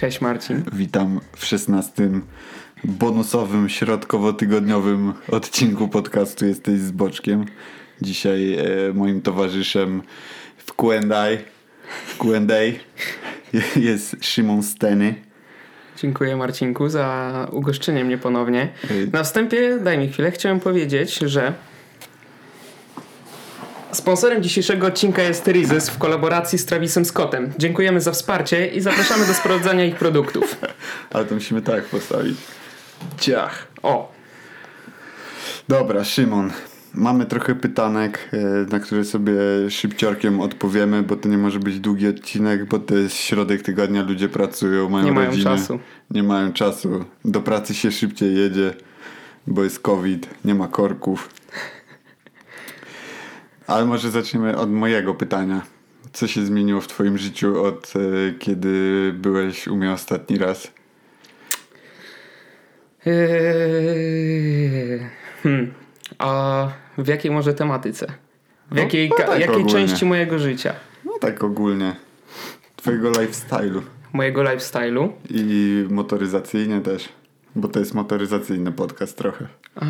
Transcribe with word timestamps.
Cześć 0.00 0.20
Marcin. 0.20 0.62
Witam 0.72 1.20
w 1.36 1.46
szesnastym 1.46 2.22
bonusowym, 2.84 3.68
środkowo-tygodniowym 3.68 5.12
odcinku 5.28 5.88
podcastu 5.88 6.46
Jesteś 6.46 6.78
z 6.78 6.90
Boczkiem. 6.90 7.44
Dzisiaj 8.02 8.54
e, 8.54 8.64
moim 8.94 9.22
towarzyszem 9.22 10.02
w 10.56 10.74
Q&A, 10.74 11.26
w 12.06 12.18
Q&A 12.18 12.60
jest 13.88 14.16
Szymon 14.20 14.62
Steny. 14.62 15.14
Dziękuję 15.96 16.36
Marcinku 16.36 16.88
za 16.88 17.48
ugoszczenie 17.52 18.04
mnie 18.04 18.18
ponownie. 18.18 18.68
Ej. 18.90 19.08
Na 19.12 19.22
wstępie, 19.22 19.78
daj 19.78 19.98
mi 19.98 20.08
chwilę, 20.08 20.30
chciałem 20.30 20.60
powiedzieć, 20.60 21.18
że 21.18 21.52
sponsorem 23.92 24.42
dzisiejszego 24.42 24.86
odcinka 24.86 25.22
jest 25.22 25.46
Rizes 25.46 25.90
w 25.90 25.98
kolaboracji 25.98 26.58
z 26.58 26.66
Travisem 26.66 27.04
Scottem. 27.04 27.52
Dziękujemy 27.58 28.00
za 28.00 28.12
wsparcie 28.12 28.66
i 28.66 28.80
zapraszamy 28.80 29.26
do 29.26 29.34
sprawdzania 29.34 29.84
ich 29.84 29.96
produktów. 29.96 30.56
Ale 31.10 31.24
to 31.24 31.34
musimy 31.34 31.62
tak 31.62 31.84
postawić. 31.84 32.36
Ciach. 33.18 33.66
O, 33.82 34.20
Dobra, 35.70 36.04
Szymon. 36.04 36.50
Mamy 36.94 37.26
trochę 37.26 37.54
pytanek, 37.54 38.28
e, 38.32 38.36
na 38.72 38.80
które 38.80 39.04
sobie 39.04 39.32
szybciorkiem 39.68 40.40
odpowiemy, 40.40 41.02
bo 41.02 41.16
to 41.16 41.28
nie 41.28 41.38
może 41.38 41.58
być 41.58 41.80
długi 41.80 42.08
odcinek, 42.08 42.64
bo 42.64 42.78
to 42.78 42.94
jest 42.94 43.16
środek 43.16 43.62
tygodnia, 43.62 44.02
ludzie 44.02 44.28
pracują, 44.28 44.88
mają 44.88 45.04
Nie 45.04 45.12
mają 45.12 45.30
czasu. 45.42 45.78
Nie 46.10 46.22
mają 46.22 46.52
czasu. 46.52 47.04
Do 47.24 47.40
pracy 47.40 47.74
się 47.74 47.92
szybciej 47.92 48.36
jedzie, 48.36 48.74
bo 49.46 49.64
jest 49.64 49.80
COVID, 49.80 50.28
nie 50.44 50.54
ma 50.54 50.68
korków. 50.68 51.28
Ale 53.70 53.84
może 53.84 54.10
zaczniemy 54.10 54.56
od 54.56 54.70
mojego 54.70 55.14
pytania. 55.14 55.62
Co 56.12 56.26
się 56.26 56.44
zmieniło 56.44 56.80
w 56.80 56.86
twoim 56.86 57.18
życiu 57.18 57.64
od 57.64 57.92
e, 57.96 57.98
kiedy 58.38 59.12
byłeś 59.16 59.68
u 59.68 59.76
mnie 59.76 59.92
ostatni 59.92 60.38
raz? 60.38 60.72
Eee, 63.06 65.00
hmm. 65.42 65.74
A 66.18 66.68
w 66.98 67.06
jakiej 67.08 67.30
może 67.30 67.54
tematyce? 67.54 68.06
W 68.70 68.74
No, 68.74 68.80
jakiej, 68.82 69.08
no 69.10 69.16
tak 69.16 69.28
jakiej 69.28 69.48
ogólnie. 69.48 69.70
części 69.72 70.04
mojego 70.04 70.38
życia? 70.38 70.74
No 71.04 71.12
tak 71.20 71.44
ogólnie. 71.44 71.96
Twojego 72.76 73.10
lifestyle'u. 73.10 73.80
Mojego 74.12 74.42
lifestyle'u? 74.42 75.08
I 75.30 75.84
motoryzacyjnie 75.90 76.80
też. 76.80 77.08
Bo 77.56 77.68
to 77.68 77.78
jest 77.78 77.94
motoryzacyjny 77.94 78.72
podcast 78.72 79.16
trochę. 79.18 79.46
A, 79.76 79.86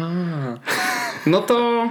no 1.26 1.40
to 1.40 1.88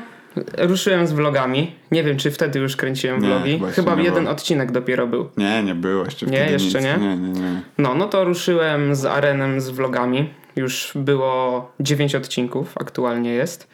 ruszyłem 0.57 1.07
z 1.07 1.11
vlogami. 1.11 1.75
Nie 1.91 2.03
wiem, 2.03 2.17
czy 2.17 2.31
wtedy 2.31 2.59
już 2.59 2.75
kręciłem 2.75 3.21
Nie, 3.21 3.27
vlogi. 3.27 3.59
chyba 3.73 4.01
jeden 4.01 4.23
było. 4.23 4.35
odcinek 4.35 4.71
dopiero 4.71 5.07
był. 5.07 5.29
Nie, 5.37 5.63
nie 5.63 5.75
było 5.75 6.05
jeszcze 6.05 6.25
Nie, 6.25 6.37
wtedy 6.37 6.51
jeszcze 6.51 6.81
nie? 6.81 6.97
Nie, 6.99 7.17
nie, 7.17 7.31
nie. 7.31 7.61
No, 7.77 7.95
no 7.95 8.07
to 8.07 8.23
ruszyłem 8.23 8.95
z 8.95 9.05
Arenem 9.05 9.61
z 9.61 9.69
vlogami. 9.69 10.33
Już 10.55 10.91
było 10.95 11.71
9 11.79 12.15
odcinków, 12.15 12.77
aktualnie 12.77 13.33
jest. 13.33 13.67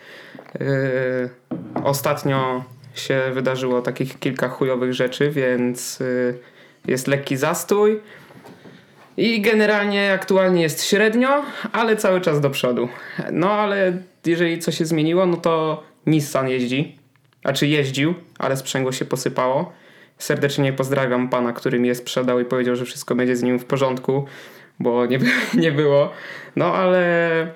Yy, 0.60 0.66
ostatnio 1.84 2.64
się 2.96 3.22
wydarzyło 3.34 3.82
takich 3.82 4.20
kilka 4.20 4.48
chujowych 4.50 4.94
rzeczy, 4.94 5.32
więc 5.32 6.00
yy, 6.00 6.40
jest 6.88 7.08
lekki 7.08 7.38
zastój. 7.38 8.00
I 9.18 9.42
generalnie 9.42 10.14
aktualnie 10.14 10.62
jest 10.62 10.86
średnio, 10.86 11.44
ale 11.72 11.96
cały 11.96 12.22
czas 12.22 12.42
do 12.42 12.50
przodu. 12.50 12.90
No 13.32 13.52
ale 13.52 13.98
jeżeli 14.26 14.60
coś 14.60 14.78
się 14.78 14.86
zmieniło, 14.86 15.26
no 15.26 15.38
to 15.38 15.84
Nissan 16.06 16.50
jeździ. 16.50 16.96
Znaczy 17.42 17.68
jeździł, 17.68 18.14
ale 18.40 18.58
sprzęgło 18.58 18.92
się 18.92 19.06
posypało. 19.06 19.74
Serdecznie 20.18 20.74
pozdrawiam 20.74 21.30
pana, 21.30 21.54
który 21.54 21.80
mi 21.80 21.88
je 21.88 21.96
sprzedał 21.96 22.40
i 22.40 22.46
powiedział, 22.46 22.76
że 22.76 22.86
wszystko 22.86 23.16
będzie 23.16 23.36
z 23.36 23.44
nim 23.44 23.60
w 23.60 23.66
porządku, 23.66 24.26
bo 24.80 25.06
nie, 25.06 25.20
nie 25.64 25.72
było. 25.72 26.12
No 26.56 26.74
ale 26.74 27.48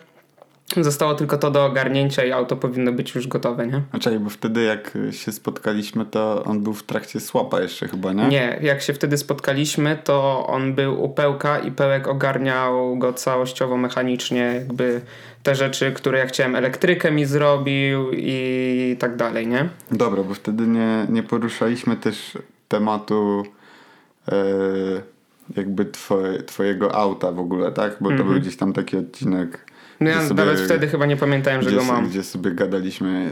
zostało 0.78 1.14
tylko 1.14 1.38
to 1.38 1.52
do 1.52 1.66
ogarnięcia 1.66 2.26
i 2.26 2.32
auto 2.32 2.56
powinno 2.56 2.92
być 2.92 3.16
już 3.16 3.28
gotowe, 3.28 3.68
nie? 3.68 3.82
A 3.92 4.00
czekaj, 4.00 4.20
bo 4.20 4.30
wtedy 4.30 4.64
jak 4.64 4.98
się 5.12 5.32
spotkaliśmy, 5.32 6.06
to 6.06 6.44
on 6.44 6.64
był 6.64 6.74
w 6.74 6.84
trakcie 6.84 7.20
słapa 7.20 7.62
jeszcze 7.62 7.88
chyba, 7.88 8.14
nie? 8.14 8.28
Nie, 8.28 8.60
jak 8.62 8.82
się 8.82 8.94
wtedy 8.94 9.18
spotkaliśmy, 9.18 9.98
to 10.04 10.48
on 10.48 10.74
był 10.76 11.04
u 11.04 11.10
Pełka 11.10 11.60
i 11.60 11.72
Pełek 11.72 12.08
ogarniał 12.08 12.98
go 12.98 13.14
całościowo 13.14 13.78
mechanicznie, 13.78 14.40
jakby 14.42 15.02
te 15.44 15.56
rzeczy, 15.56 15.92
które 15.92 16.20
ja 16.20 16.26
chciałem, 16.26 16.56
elektrykę 16.56 17.12
mi 17.12 17.26
zrobił 17.26 18.12
i 18.14 18.96
tak 19.00 19.16
dalej, 19.16 19.48
nie? 19.48 19.70
Dobra, 19.92 20.24
bo 20.24 20.34
wtedy 20.34 20.68
nie, 20.68 21.06
nie 21.10 21.24
poruszaliśmy 21.24 21.96
też 21.98 22.38
tematu 22.68 23.44
e, 24.28 24.36
jakby 25.58 25.86
twoje, 25.86 26.44
twojego 26.44 26.96
auta 26.96 27.32
w 27.32 27.40
ogóle, 27.40 27.72
tak? 27.72 27.98
Bo 28.02 28.10
to 28.10 28.14
Mhm. 28.16 28.30
był 28.30 28.40
gdzieś 28.40 28.58
tam 28.58 28.74
taki 28.74 28.98
odcinek, 28.98 29.66
No 30.00 30.10
ja 30.10 30.28
sobie- 30.28 30.44
nawet 30.46 30.60
wtedy 30.62 30.88
chyba 30.88 31.06
nie 31.06 31.18
pamiętałem, 31.18 31.62
że 31.62 31.72
go 31.72 31.84
mam. 31.84 32.10
gdzie 32.10 32.24
sobie 32.24 32.52
gadaliśmy 32.52 33.32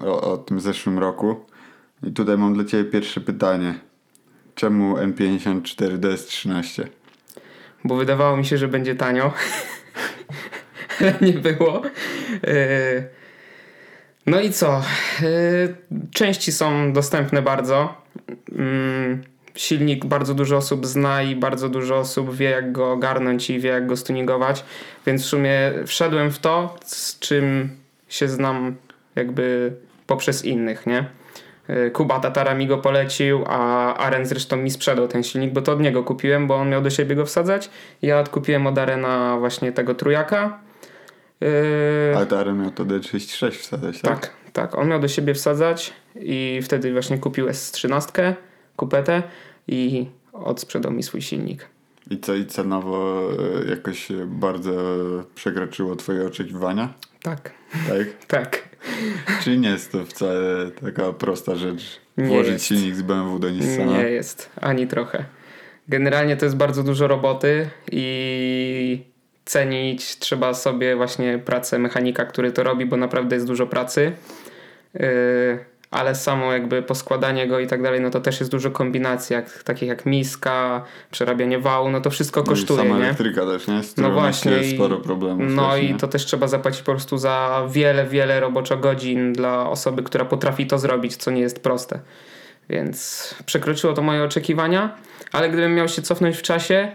o, 0.00 0.32
o 0.32 0.38
tym 0.38 0.60
zeszłym 0.60 0.98
roku. 0.98 1.44
I 2.02 2.12
tutaj 2.12 2.38
mam 2.38 2.54
dla 2.54 2.64
ciebie 2.64 2.90
pierwsze 2.90 3.20
pytanie. 3.20 3.74
Czemu 4.54 4.96
M54 4.96 5.98
DS13? 5.98 6.86
bo 7.84 7.96
wydawało 7.96 8.36
mi 8.36 8.44
się, 8.44 8.58
że 8.58 8.68
będzie 8.68 8.94
tanio, 8.94 9.32
ale 11.00 11.14
nie 11.20 11.32
było. 11.32 11.82
Yy, 12.32 13.08
No 14.26 14.40
i 14.40 14.50
co? 14.50 14.82
Yy, 15.22 15.76
Części 16.14 16.52
są 16.52 16.92
dostępne 16.92 17.42
bardzo. 17.42 18.02
Silnik 19.56 20.06
bardzo 20.06 20.34
dużo 20.34 20.56
osób 20.56 20.86
zna 20.86 21.22
i 21.22 21.36
bardzo 21.36 21.68
dużo 21.68 21.96
osób 21.96 22.36
wie, 22.36 22.50
jak 22.50 22.72
go 22.72 22.92
ogarnąć 22.92 23.50
i 23.50 23.60
wie, 23.60 23.70
jak 23.70 23.86
go 23.86 23.96
stuningować. 23.96 24.64
Więc 25.06 25.22
w 25.22 25.26
sumie 25.26 25.72
wszedłem 25.86 26.30
w 26.30 26.38
to, 26.38 26.76
z 26.84 27.18
czym 27.18 27.70
się 28.08 28.28
znam 28.28 28.76
jakby 29.16 29.72
poprzez 30.06 30.44
innych, 30.44 30.86
nie? 30.86 31.04
Yy, 31.68 31.90
Kuba 31.90 32.20
Tatara 32.20 32.54
mi 32.54 32.66
go 32.66 32.78
polecił, 32.78 33.44
a 33.46 33.94
Aren 33.94 34.26
zresztą 34.26 34.56
mi 34.56 34.70
sprzedał 34.70 35.08
ten 35.08 35.22
silnik, 35.22 35.52
bo 35.52 35.62
to 35.62 35.72
od 35.72 35.80
niego 35.80 36.04
kupiłem, 36.04 36.46
bo 36.46 36.56
on 36.56 36.70
miał 36.70 36.82
do 36.82 36.90
siebie 36.90 37.16
go 37.16 37.26
wsadzać. 37.26 37.70
Ja 38.02 38.20
odkupiłem 38.20 38.66
od 38.66 38.78
Arena 38.78 39.36
właśnie 39.38 39.72
tego 39.72 39.94
trójaka. 39.94 40.58
Yy, 41.40 41.48
Ale 42.16 42.26
to 42.26 42.54
miał 42.54 42.70
to 42.70 42.84
D36 42.84 43.50
wsadzać, 43.50 44.00
tak? 44.00 44.20
tak, 44.20 44.32
tak. 44.52 44.78
On 44.78 44.88
miał 44.88 45.00
do 45.00 45.08
siebie 45.08 45.34
wsadzać 45.34 45.92
i 46.20 46.60
wtedy 46.62 46.92
właśnie 46.92 47.18
kupił 47.18 47.46
S13, 47.46 48.32
kupetę 48.76 49.22
i 49.68 50.06
odsprzedał 50.32 50.92
mi 50.92 51.02
swój 51.02 51.22
silnik. 51.22 51.66
I 52.10 52.18
co, 52.20 52.34
i 52.34 52.46
cenowo 52.46 53.28
e, 53.64 53.70
jakoś 53.70 54.08
bardzo 54.26 54.72
przekroczyło 55.34 55.96
twoje 55.96 56.26
oczekiwania? 56.26 56.94
Tak, 57.22 57.52
Tak? 57.88 58.06
tak. 58.42 58.68
Czyli 59.42 59.58
nie 59.58 59.68
jest 59.68 59.92
to 59.92 60.04
wcale 60.04 60.70
taka 60.70 61.12
prosta 61.12 61.56
rzecz. 61.56 62.00
Nie 62.16 62.26
Włożyć 62.26 62.52
jest. 62.52 62.64
silnik 62.66 62.94
z 62.94 63.02
BMW 63.02 63.38
do 63.38 63.50
Nissana. 63.50 63.92
Nie 63.92 64.02
jest, 64.10 64.50
ani 64.60 64.86
trochę. 64.86 65.24
Generalnie 65.88 66.36
to 66.36 66.44
jest 66.44 66.56
bardzo 66.56 66.82
dużo 66.82 67.06
roboty 67.08 67.68
i 67.92 69.04
cenić 69.44 70.18
trzeba 70.18 70.54
sobie 70.54 70.96
właśnie 70.96 71.38
pracę 71.38 71.78
mechanika, 71.78 72.24
który 72.24 72.52
to 72.52 72.62
robi, 72.62 72.86
bo 72.86 72.96
naprawdę 72.96 73.36
jest 73.36 73.46
dużo 73.46 73.66
pracy. 73.66 74.12
Yy, 74.94 75.00
ale 75.90 76.14
samo 76.14 76.52
jakby 76.52 76.82
poskładanie 76.82 77.46
go 77.48 77.60
i 77.60 77.66
tak 77.66 77.82
dalej, 77.82 78.00
no 78.00 78.10
to 78.10 78.20
też 78.20 78.40
jest 78.40 78.52
dużo 78.52 78.70
kombinacji, 78.70 79.34
jak, 79.34 79.62
takich 79.62 79.88
jak 79.88 80.06
miska, 80.06 80.84
przerabianie 81.10 81.58
wału, 81.58 81.90
no 81.90 82.00
to 82.00 82.10
wszystko 82.10 82.40
No 82.40 82.44
i 82.46 82.48
kosztuje, 82.48 82.82
sama 82.82 82.98
nie? 82.98 83.04
elektryka 83.04 83.46
też, 83.46 83.66
nie? 83.68 83.82
Z 83.82 83.96
No 83.96 84.10
właśnie. 84.10 84.52
jest 84.52 84.68
i- 84.72 84.74
sporo 84.74 84.96
problemów. 84.96 85.46
No 85.54 85.70
też, 85.70 85.82
i 85.82 85.92
nie? 85.92 85.98
to 85.98 86.08
też 86.08 86.24
trzeba 86.24 86.48
zapłacić 86.48 86.82
po 86.82 86.92
prostu 86.92 87.18
za 87.18 87.66
wiele, 87.70 88.06
wiele 88.06 88.40
roboczo 88.40 88.76
godzin 88.76 89.32
dla 89.32 89.70
osoby, 89.70 90.02
która 90.02 90.24
potrafi 90.24 90.66
to 90.66 90.78
zrobić, 90.78 91.16
co 91.16 91.30
nie 91.30 91.40
jest 91.40 91.62
proste. 91.62 92.00
Więc 92.68 93.34
przekroczyło 93.46 93.92
to 93.92 94.02
moje 94.02 94.22
oczekiwania, 94.24 94.96
ale 95.32 95.48
gdybym 95.48 95.74
miał 95.74 95.88
się 95.88 96.02
cofnąć 96.02 96.36
w 96.36 96.42
czasie, 96.42 96.92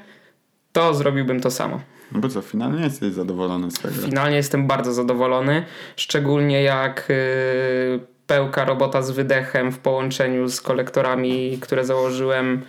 to 0.71 0.93
zrobiłbym 0.93 1.39
to 1.39 1.51
samo. 1.51 1.81
No 2.11 2.19
bo 2.19 2.29
co, 2.29 2.41
finalnie 2.41 2.83
jesteś 2.83 3.13
zadowolony 3.13 3.71
z 3.71 3.79
tego. 3.79 3.93
Finalnie 3.95 4.37
jestem 4.37 4.67
bardzo 4.67 4.93
zadowolony, 4.93 5.65
szczególnie 5.95 6.63
jak 6.63 7.05
yy, 7.09 7.99
pełka 8.31 8.65
robota 8.65 9.01
z 9.01 9.11
wydechem 9.11 9.71
w 9.71 9.79
połączeniu 9.79 10.49
z 10.49 10.61
kolektorami, 10.61 11.57
które 11.61 11.85
założyłem, 11.85 12.61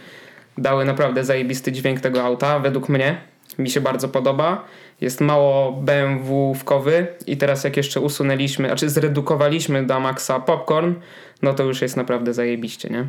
dały 0.59 0.85
naprawdę 0.85 1.25
zajebisty 1.25 1.73
dźwięk 1.73 2.01
tego 2.01 2.23
auta, 2.23 2.59
według 2.59 2.89
mnie. 2.89 3.21
Mi 3.59 3.71
się 3.71 3.81
bardzo 3.81 4.09
podoba. 4.09 4.65
Jest 5.01 5.21
mało 5.21 5.73
BMW-wkowy 5.73 7.07
i 7.27 7.37
teraz 7.37 7.65
jak 7.65 7.77
jeszcze 7.77 8.01
usunęliśmy, 8.01 8.69
znaczy 8.69 8.89
zredukowaliśmy 8.89 9.87
do 9.87 10.01
maksa 10.01 10.41
popcorn, 10.41 10.95
no 11.43 11.55
to 11.55 11.65
już 11.65 11.83
jest 11.83 11.97
naprawdę 11.97 12.35
zajebiście, 12.35 12.89
nie? 12.89 13.07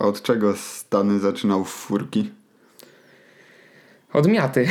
A 0.00 0.04
od 0.04 0.22
czego 0.22 0.56
Stany 0.56 1.18
zaczynał 1.18 1.64
furki? 1.64 2.30
Od 4.12 4.28
miaty. 4.28 4.68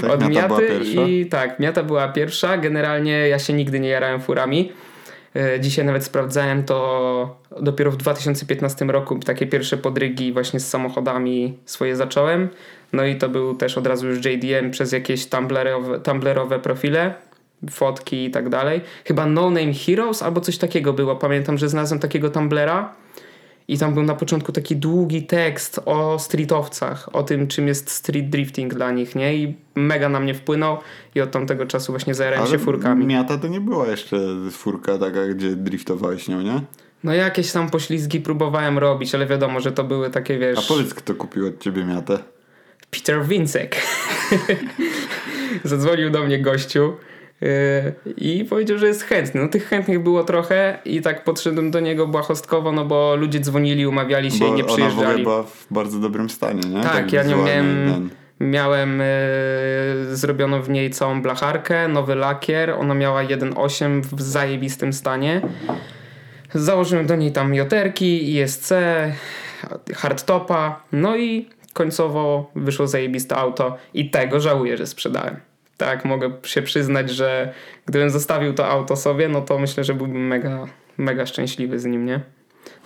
Tak, 0.00 0.10
Od 0.10 0.28
Miata 0.28 0.48
miaty 0.48 0.80
i 0.84 1.26
tak, 1.26 1.58
miata 1.58 1.82
była 1.82 2.08
pierwsza. 2.08 2.58
Generalnie 2.58 3.28
ja 3.28 3.38
się 3.38 3.52
nigdy 3.52 3.80
nie 3.80 3.88
jarałem 3.88 4.20
furami. 4.20 4.72
E, 5.36 5.60
Dzisiaj 5.60 5.84
nawet 5.84 6.04
sprawdzałem 6.04 6.64
to 6.64 7.36
dopiero 7.60 7.90
w 7.90 7.96
2015 7.96 8.84
roku 8.84 9.18
takie 9.18 9.46
pierwsze 9.46 9.76
podrygi 9.76 10.32
właśnie 10.32 10.60
z 10.60 10.68
samochodami 10.68 11.58
swoje 11.64 11.96
zacząłem. 11.96 12.48
No 12.92 13.04
i 13.04 13.16
to 13.16 13.28
był 13.28 13.54
też 13.54 13.78
od 13.78 13.86
razu 13.86 14.08
już 14.08 14.24
JDM 14.24 14.70
przez 14.70 14.92
jakieś 14.92 15.26
tumblerowe, 15.26 16.00
tumblerowe 16.00 16.58
profile, 16.58 17.14
fotki 17.70 18.24
i 18.24 18.30
tak 18.30 18.48
dalej. 18.48 18.80
Chyba 19.04 19.26
No 19.26 19.50
Name 19.50 19.74
Heroes 19.74 20.22
albo 20.22 20.40
coś 20.40 20.58
takiego 20.58 20.92
było. 20.92 21.16
Pamiętam, 21.16 21.58
że 21.58 21.68
znalazłem 21.68 22.00
takiego 22.00 22.30
tumblera 22.30 22.94
i 23.70 23.78
tam 23.78 23.94
był 23.94 24.02
na 24.02 24.14
początku 24.14 24.52
taki 24.52 24.76
długi 24.76 25.22
tekst 25.22 25.80
o 25.84 26.18
streetowcach, 26.18 27.08
o 27.12 27.22
tym 27.22 27.48
czym 27.48 27.68
jest 27.68 27.90
street 27.90 28.28
drifting 28.28 28.74
dla 28.74 28.92
nich, 28.92 29.14
nie? 29.14 29.34
I 29.34 29.54
mega 29.74 30.08
na 30.08 30.20
mnie 30.20 30.34
wpłynął 30.34 30.78
i 31.14 31.20
od 31.20 31.30
tamtego 31.30 31.66
czasu 31.66 31.92
właśnie 31.92 32.14
zajarałem 32.14 32.46
się 32.46 32.58
furkami. 32.58 33.06
Miata 33.06 33.38
to 33.38 33.48
nie 33.48 33.60
była 33.60 33.86
jeszcze 33.86 34.16
furka 34.50 34.98
taka, 34.98 35.26
gdzie 35.26 35.56
driftowałeś 35.56 36.28
nią, 36.28 36.42
nie? 36.42 36.60
No 37.04 37.14
jakieś 37.14 37.52
tam 37.52 37.70
poślizgi 37.70 38.20
próbowałem 38.20 38.78
robić, 38.78 39.14
ale 39.14 39.26
wiadomo, 39.26 39.60
że 39.60 39.72
to 39.72 39.84
były 39.84 40.10
takie, 40.10 40.38
wiesz... 40.38 40.58
A 40.58 40.62
powiedz, 40.68 40.94
kto 40.94 41.14
kupił 41.14 41.46
od 41.46 41.60
ciebie 41.60 41.84
miatę? 41.84 42.18
Peter 42.90 43.24
Wincek. 43.24 43.76
Zadzwonił 45.64 46.10
do 46.10 46.22
mnie 46.22 46.38
gościu 46.38 46.92
i 48.16 48.44
powiedział, 48.50 48.78
że 48.78 48.86
jest 48.86 49.02
chętny. 49.02 49.40
No 49.40 49.48
tych 49.48 49.68
chętnych 49.68 50.02
było 50.02 50.24
trochę 50.24 50.78
i 50.84 51.00
tak 51.02 51.24
podszedłem 51.24 51.70
do 51.70 51.80
niego 51.80 52.06
błahostkowo, 52.06 52.72
no 52.72 52.84
bo 52.84 53.16
ludzie 53.16 53.40
dzwonili, 53.40 53.86
umawiali 53.86 54.30
się 54.30 54.38
Bo 54.38 54.46
i 54.46 54.52
nie 54.52 54.64
ona 54.64 54.72
w 54.72 54.74
przyjeżdżali. 54.74 55.22
była 55.22 55.42
w 55.42 55.66
bardzo 55.70 55.98
dobrym 55.98 56.30
stanie, 56.30 56.60
nie? 56.68 56.82
Tak, 56.82 57.12
ja 57.12 57.22
nią 57.22 57.28
wizualnie 57.28 57.62
miałem, 57.62 58.10
ten. 58.38 58.48
miałem 58.48 58.98
yy, 60.08 60.16
zrobiono 60.16 60.62
w 60.62 60.70
niej 60.70 60.90
całą 60.90 61.22
blacharkę, 61.22 61.88
nowy 61.88 62.14
lakier, 62.14 62.70
ona 62.70 62.94
miała 62.94 63.24
1.8 63.24 64.02
w 64.02 64.22
zajebistym 64.22 64.92
stanie. 64.92 65.40
Założyłem 66.54 67.06
do 67.06 67.16
niej 67.16 67.32
tam 67.32 67.54
joterki, 67.54 68.36
ISC, 68.36 68.72
hardtopa, 69.94 70.82
no 70.92 71.16
i 71.16 71.48
końcowo 71.72 72.50
wyszło 72.54 72.86
zajebiste 72.86 73.36
auto 73.36 73.76
i 73.94 74.10
tego 74.10 74.40
żałuję, 74.40 74.76
że 74.76 74.86
sprzedałem. 74.86 75.49
Tak, 75.80 76.04
mogę 76.04 76.30
się 76.42 76.62
przyznać, 76.62 77.10
że 77.10 77.54
gdybym 77.86 78.10
zostawił 78.10 78.54
to 78.54 78.66
auto 78.66 78.96
sobie, 78.96 79.28
no 79.28 79.40
to 79.40 79.58
myślę, 79.58 79.84
że 79.84 79.94
byłbym 79.94 80.26
mega, 80.26 80.66
mega 80.98 81.26
szczęśliwy 81.26 81.78
z 81.78 81.84
nim, 81.84 82.06
nie? 82.06 82.20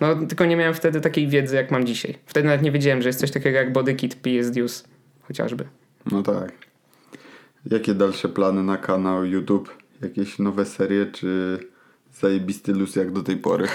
No 0.01 0.27
tylko 0.29 0.45
nie 0.45 0.57
miałem 0.57 0.75
wtedy 0.75 1.01
takiej 1.01 1.29
wiedzy, 1.29 1.57
jak 1.57 1.71
mam 1.71 1.87
dzisiaj. 1.87 2.19
Wtedy 2.27 2.49
nawet 2.49 2.63
nie 2.63 2.73
wiedziałem, 2.73 3.03
że 3.03 3.09
jest 3.09 3.21
coś 3.21 3.31
takiego 3.31 3.59
jak 3.59 3.73
bodykit 3.73 4.15
PS 4.15 4.51
Deuce, 4.51 4.85
chociażby. 5.23 5.65
No 6.13 6.23
tak. 6.23 6.53
Jakie 7.71 7.95
dalsze 7.95 8.29
plany 8.29 8.63
na 8.63 8.77
kanał 8.77 9.25
YouTube? 9.25 9.77
Jakieś 10.03 10.39
nowe 10.39 10.65
serie, 10.65 11.07
czy 11.07 11.59
zajebisty 12.13 12.73
luz 12.73 12.97
jak 12.97 13.13
do 13.13 13.23
tej 13.23 13.37
pory? 13.37 13.69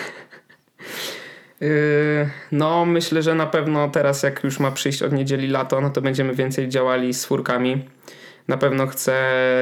Yy, 1.61 2.29
no, 2.51 2.85
myślę, 2.85 3.21
że 3.23 3.35
na 3.35 3.45
pewno 3.45 3.89
teraz, 3.89 4.23
jak 4.23 4.43
już 4.43 4.59
ma 4.59 4.71
przyjść 4.71 5.03
od 5.03 5.13
niedzieli 5.13 5.47
lato, 5.47 5.81
no 5.81 5.89
to 5.89 6.01
będziemy 6.01 6.35
więcej 6.35 6.69
działali 6.69 7.13
z 7.13 7.25
furkami. 7.25 7.85
Na 8.49 8.57
pewno 8.57 8.87
chcę 8.87 9.13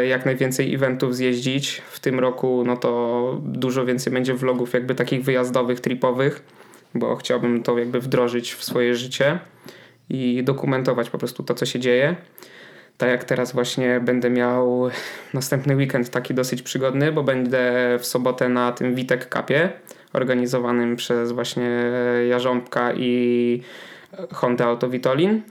jak 0.07 0.25
najwięcej 0.25 0.75
eventów 0.75 1.15
zjeździć. 1.15 1.81
W 1.91 1.99
tym 1.99 2.19
roku, 2.19 2.63
no 2.65 2.77
to 2.77 3.41
dużo 3.43 3.85
więcej 3.85 4.13
będzie 4.13 4.33
vlogów, 4.33 4.73
jakby 4.73 4.95
takich 4.95 5.23
wyjazdowych, 5.23 5.79
tripowych, 5.79 6.43
bo 6.95 7.15
chciałbym 7.15 7.63
to 7.63 7.79
jakby 7.79 7.99
wdrożyć 7.99 8.53
w 8.53 8.63
swoje 8.63 8.95
życie 8.95 9.39
i 10.09 10.43
dokumentować 10.43 11.09
po 11.09 11.17
prostu 11.17 11.43
to, 11.43 11.53
co 11.53 11.65
się 11.65 11.79
dzieje. 11.79 12.15
Tak 12.97 13.09
jak 13.09 13.23
teraz 13.23 13.53
właśnie 13.53 13.99
będę 13.99 14.29
miał 14.29 14.89
następny 15.33 15.75
weekend 15.75 16.09
taki 16.09 16.33
dosyć 16.33 16.61
przygodny, 16.61 17.11
bo 17.11 17.23
będę 17.23 17.97
w 17.99 18.05
sobotę 18.05 18.49
na 18.49 18.71
tym 18.71 18.95
Witek 18.95 19.35
Cupie 19.35 19.69
organizowanym 20.13 20.95
przez 20.95 21.31
właśnie 21.31 21.69
Jarząbka 22.29 22.93
i 22.93 23.61
Honda 24.33 24.65
Auto 24.65 24.89
Witolin. 24.89 25.41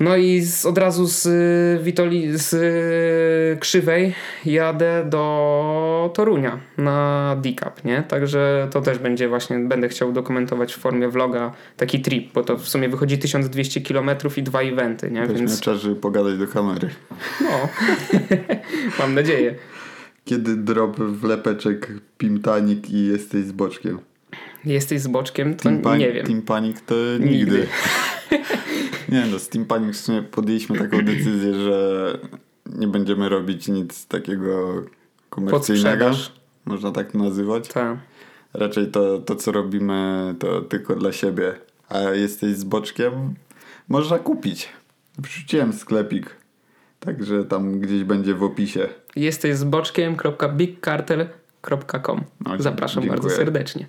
No 0.00 0.16
i 0.16 0.40
z, 0.40 0.66
od 0.66 0.78
razu 0.78 1.06
z, 1.06 1.26
y, 1.26 1.84
Witoli, 1.84 2.38
z 2.38 2.52
y, 2.52 3.60
Krzywej 3.60 4.14
jadę 4.46 5.06
do 5.08 6.10
Torunia 6.14 6.58
na 6.78 7.36
D-Cup, 7.42 7.84
nie? 7.84 8.02
Także 8.02 8.68
to 8.70 8.80
też 8.80 8.98
będzie 8.98 9.28
właśnie, 9.28 9.58
będę 9.58 9.88
chciał 9.88 10.12
dokumentować 10.12 10.74
w 10.74 10.78
formie 10.78 11.08
vloga 11.08 11.52
taki 11.76 12.00
trip, 12.00 12.32
bo 12.32 12.42
to 12.42 12.56
w 12.56 12.68
sumie 12.68 12.88
wychodzi 12.88 13.18
1200 13.18 13.80
km 13.80 14.10
i 14.36 14.42
dwa 14.42 14.60
eventy, 14.62 15.10
nie? 15.10 15.20
Weźmy 15.20 15.38
Więc 15.38 15.60
czas, 15.60 15.80
żeby 15.80 15.96
pogadać 15.96 16.38
do 16.38 16.46
kamery. 16.46 16.88
no, 17.40 17.68
mam 18.98 19.14
nadzieję. 19.14 19.54
Kiedy 20.24 20.56
drop 20.56 20.96
wlepeczek 20.96 21.92
Pimtanik 22.18 22.90
i 22.90 23.06
jesteś 23.06 23.44
z 23.44 23.52
boczkiem? 23.52 23.98
Jesteś 24.64 25.00
z 25.00 25.06
boczkiem, 25.06 25.54
to 25.54 25.62
Team 25.62 25.98
nie 25.98 26.12
wiem. 26.12 26.26
Team 26.26 26.42
Panic 26.42 26.82
to 26.86 26.94
nigdy. 27.20 27.30
Nigdy. 27.30 27.66
nie 29.12 29.26
no, 29.26 29.38
z 29.38 29.48
Team 29.48 29.64
Panic 29.64 29.96
w 29.96 30.00
sumie 30.00 30.22
podjęliśmy 30.22 30.78
taką 30.78 31.04
decyzję, 31.04 31.54
że 31.54 32.18
nie 32.66 32.88
będziemy 32.88 33.28
robić 33.28 33.68
nic 33.68 34.06
takiego 34.06 34.82
komercyjnego. 35.30 36.10
Można 36.64 36.92
tak 36.92 37.14
nazywać. 37.14 37.68
Tak. 37.68 37.98
Raczej 38.54 38.90
to, 38.90 39.18
to, 39.18 39.36
co 39.36 39.52
robimy, 39.52 40.34
to 40.38 40.60
tylko 40.60 40.96
dla 40.96 41.12
siebie. 41.12 41.54
A 41.88 42.00
jesteś 42.00 42.56
z 42.56 42.64
boczkiem, 42.64 43.34
można 43.88 44.18
kupić. 44.18 44.68
Wrzuciłem 45.18 45.72
sklepik. 45.72 46.36
Także 47.00 47.44
tam 47.44 47.80
gdzieś 47.80 48.04
będzie 48.04 48.34
w 48.34 48.42
opisie. 48.42 48.88
Jesteś 49.16 49.56
z 49.56 49.64
boczkiem.bigcartel.com. 49.64 52.24
No, 52.40 52.50
Zapraszam 52.58 53.02
dziękuję. 53.02 53.22
bardzo 53.22 53.36
serdecznie. 53.36 53.86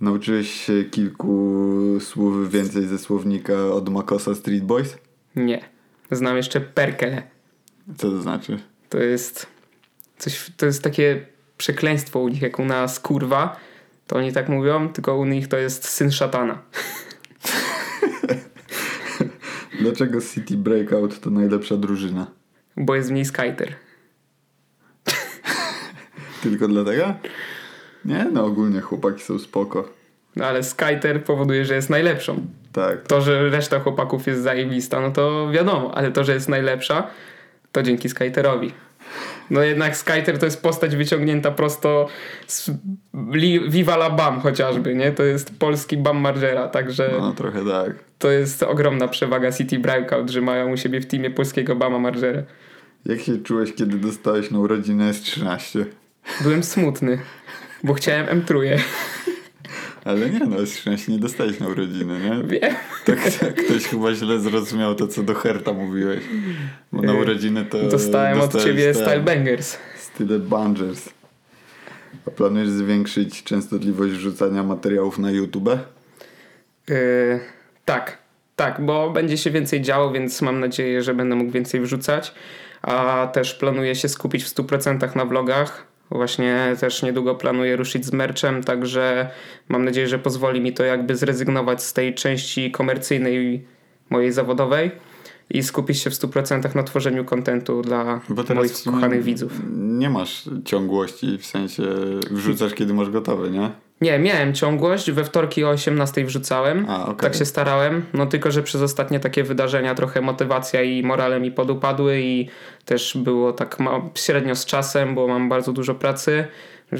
Nauczyłeś 0.00 0.50
się 0.50 0.84
kilku 0.84 1.98
słów 2.00 2.50
więcej 2.50 2.86
ze 2.86 2.98
słownika 2.98 3.66
od 3.66 3.88
Makosa 3.88 4.34
Street 4.34 4.64
Boys? 4.64 4.98
Nie. 5.36 5.60
Znam 6.10 6.36
jeszcze 6.36 6.60
perkele. 6.60 7.22
Co 7.98 8.10
to 8.10 8.22
znaczy? 8.22 8.58
To 8.88 8.98
jest 8.98 9.46
coś, 10.18 10.50
to 10.56 10.66
jest 10.66 10.82
takie 10.82 11.26
przekleństwo 11.56 12.20
u 12.20 12.28
nich, 12.28 12.42
jak 12.42 12.58
u 12.58 12.64
nas 12.64 13.00
kurwa. 13.00 13.56
To 14.06 14.16
oni 14.16 14.32
tak 14.32 14.48
mówią, 14.48 14.88
tylko 14.88 15.16
u 15.16 15.24
nich 15.24 15.48
to 15.48 15.56
jest 15.56 15.88
syn 15.88 16.10
szatana. 16.10 16.58
Dlaczego 19.80 20.20
City 20.20 20.56
Breakout 20.56 21.20
to 21.20 21.30
najlepsza 21.30 21.76
drużyna? 21.76 22.26
Bo 22.76 22.94
jest 22.94 23.08
w 23.08 23.12
niej 23.12 23.24
skater. 23.24 23.74
Tylko 26.42 26.68
dlatego? 26.68 27.14
Nie, 28.04 28.26
no 28.32 28.44
ogólnie 28.44 28.80
chłopaki 28.80 29.22
są 29.22 29.38
spoko. 29.38 29.88
No 30.36 30.44
ale 30.46 30.62
skater 30.62 31.24
powoduje, 31.24 31.64
że 31.64 31.74
jest 31.74 31.90
najlepszą. 31.90 32.46
Tak. 32.72 33.06
To, 33.06 33.20
że 33.20 33.48
reszta 33.50 33.80
chłopaków 33.80 34.26
jest 34.26 34.42
zajebista, 34.42 35.00
no 35.00 35.10
to 35.10 35.50
wiadomo, 35.50 35.94
ale 35.94 36.10
to, 36.12 36.24
że 36.24 36.34
jest 36.34 36.48
najlepsza, 36.48 37.06
to 37.72 37.82
dzięki 37.82 38.08
Skyterowi. 38.08 38.72
No 39.50 39.62
jednak 39.62 39.96
Skyter 39.96 40.38
to 40.38 40.44
jest 40.44 40.62
postać 40.62 40.96
wyciągnięta 40.96 41.50
prosto 41.50 42.08
z 42.46 42.70
Viva 43.68 43.94
la 43.94 44.10
Bam 44.10 44.40
chociażby, 44.40 44.94
nie? 44.94 45.12
To 45.12 45.22
jest 45.22 45.58
polski 45.58 45.96
Bam 45.96 46.18
Margera, 46.18 46.68
także 46.68 47.10
No 47.20 47.32
trochę 47.32 47.64
tak. 47.64 47.90
to 48.18 48.30
jest 48.30 48.62
ogromna 48.62 49.08
przewaga 49.08 49.52
City 49.52 49.78
Breakout, 49.78 50.30
że 50.30 50.40
mają 50.40 50.72
u 50.72 50.76
siebie 50.76 51.00
w 51.00 51.06
teamie 51.06 51.30
polskiego 51.30 51.76
Bama 51.76 51.98
Margera. 51.98 52.42
Jak 53.06 53.20
się 53.20 53.38
czułeś, 53.38 53.72
kiedy 53.74 53.96
dostałeś 53.96 54.50
na 54.50 54.58
urodziny 54.58 55.10
S13? 55.12 55.84
Byłem 56.42 56.62
smutny, 56.62 57.18
bo 57.84 57.94
chciałem 57.94 58.42
M3. 58.42 58.78
Ale 60.04 60.30
nie 60.30 60.38
no, 60.38 60.56
S13 60.56 61.08
nie 61.08 61.18
dostałeś 61.18 61.60
na 61.60 61.68
urodziny, 61.68 62.20
nie? 62.20 62.42
Wiem. 62.48 62.74
To 63.04 63.12
k- 63.12 63.52
ktoś 63.64 63.84
chyba 63.84 64.14
źle 64.14 64.38
zrozumiał 64.40 64.94
to, 64.94 65.06
co 65.08 65.22
do 65.22 65.34
Herta 65.34 65.72
mówiłeś. 65.72 66.20
Bo 66.92 67.02
na 67.02 67.12
Yy, 67.12 67.18
urodziny 67.20 67.64
to 67.64 67.82
Dostałem 67.82 68.40
od 68.40 68.62
ciebie 68.64 68.94
Style 68.94 69.20
Bangers. 69.20 69.76
Style 69.98 70.38
Bangers. 70.38 71.08
A 72.26 72.30
planujesz 72.30 72.68
zwiększyć 72.68 73.42
częstotliwość 73.44 74.14
wrzucania 74.14 74.62
materiałów 74.62 75.18
na 75.18 75.30
YouTube? 75.30 75.68
Yy, 76.88 77.40
tak, 77.84 78.18
tak, 78.56 78.84
bo 78.84 79.10
będzie 79.10 79.38
się 79.38 79.50
więcej 79.50 79.82
działo, 79.82 80.12
więc 80.12 80.42
mam 80.42 80.60
nadzieję, 80.60 81.02
że 81.02 81.14
będę 81.14 81.36
mógł 81.36 81.50
więcej 81.50 81.80
wrzucać. 81.80 82.34
A 82.82 83.28
też 83.32 83.54
planuję 83.54 83.94
się 83.94 84.08
skupić 84.08 84.44
w 84.44 84.54
100% 84.54 85.16
na 85.16 85.24
vlogach. 85.24 85.89
Właśnie 86.10 86.76
też 86.80 87.02
niedługo 87.02 87.34
planuję 87.34 87.76
ruszyć 87.76 88.06
z 88.06 88.12
merchem, 88.12 88.64
także 88.64 89.30
mam 89.68 89.84
nadzieję, 89.84 90.08
że 90.08 90.18
pozwoli 90.18 90.60
mi 90.60 90.72
to 90.72 90.84
jakby 90.84 91.16
zrezygnować 91.16 91.82
z 91.82 91.92
tej 91.92 92.14
części 92.14 92.70
komercyjnej 92.70 93.64
mojej 94.10 94.32
zawodowej 94.32 94.90
i 95.50 95.62
skupić 95.62 95.98
się 95.98 96.10
w 96.10 96.14
100% 96.14 96.74
na 96.74 96.82
tworzeniu 96.82 97.24
kontentu 97.24 97.82
dla 97.82 98.20
moich 98.54 98.72
kochanych 98.84 99.22
widzów. 99.22 99.52
Nie 99.76 100.10
masz 100.10 100.50
ciągłości, 100.64 101.38
w 101.38 101.46
sensie 101.46 101.82
wrzucasz 102.30 102.74
kiedy 102.74 102.94
masz 102.94 103.10
gotowe, 103.10 103.50
nie? 103.50 103.70
Nie, 104.00 104.18
miałem 104.18 104.54
ciągłość, 104.54 105.10
we 105.10 105.24
wtorki 105.24 105.64
o 105.64 105.68
18 105.68 106.24
wrzucałem. 106.24 106.86
A, 106.88 107.02
okej. 107.02 107.16
Tak 107.16 107.34
się 107.34 107.44
starałem, 107.44 108.02
no 108.12 108.26
tylko, 108.26 108.50
że 108.50 108.62
przez 108.62 108.82
ostatnie 108.82 109.20
takie 109.20 109.44
wydarzenia 109.44 109.94
trochę 109.94 110.20
motywacja 110.20 110.82
i 110.82 111.02
morale 111.02 111.40
mi 111.40 111.50
podupadły 111.52 112.20
i 112.20 112.48
też 112.84 113.16
było 113.16 113.52
tak 113.52 113.78
średnio 114.14 114.54
z 114.54 114.64
czasem, 114.64 115.14
bo 115.14 115.28
mam 115.28 115.48
bardzo 115.48 115.72
dużo 115.72 115.94
pracy, 115.94 116.44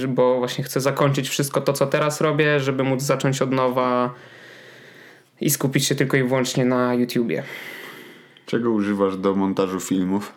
bo 0.09 0.39
właśnie 0.39 0.65
chcę 0.65 0.81
zakończyć 0.81 1.29
wszystko 1.29 1.61
to, 1.61 1.73
co 1.73 1.87
teraz 1.87 2.21
robię, 2.21 2.61
żeby 2.61 2.85
móc 2.85 3.03
zacząć 3.03 3.43
od 3.43 3.53
nowa 3.53 4.15
i 5.41 5.51
skupić 5.51 5.87
się 5.87 5.95
tylko 5.95 6.17
i 6.17 6.23
wyłącznie 6.23 6.65
na 6.65 6.95
YouTubie. 6.95 7.43
Czego 8.47 8.71
używasz 8.71 9.17
do 9.17 9.35
montażu 9.35 9.81
filmów? 9.81 10.33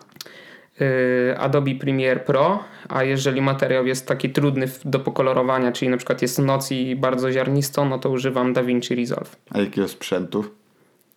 Yy, 0.80 1.40
Adobe 1.40 1.76
Premiere 1.76 2.20
Pro, 2.20 2.64
a 2.90 3.04
jeżeli 3.04 3.42
materiał 3.42 3.86
jest 3.86 4.08
taki 4.08 4.30
trudny 4.30 4.68
do 4.86 5.00
pokolorowania, 5.00 5.72
czyli 5.72 5.92
na 5.92 5.98
przykład 5.98 6.22
jest 6.22 6.40
noc 6.40 6.72
i 6.72 6.96
bardzo 6.96 7.32
ziarnisto, 7.32 7.86
no 7.86 8.00
to 8.00 8.10
używam 8.10 8.54
DaVinci 8.54 8.96
Resolve. 8.96 9.36
A 9.50 9.60
jakiego 9.60 9.88
sprzętu? 9.88 10.46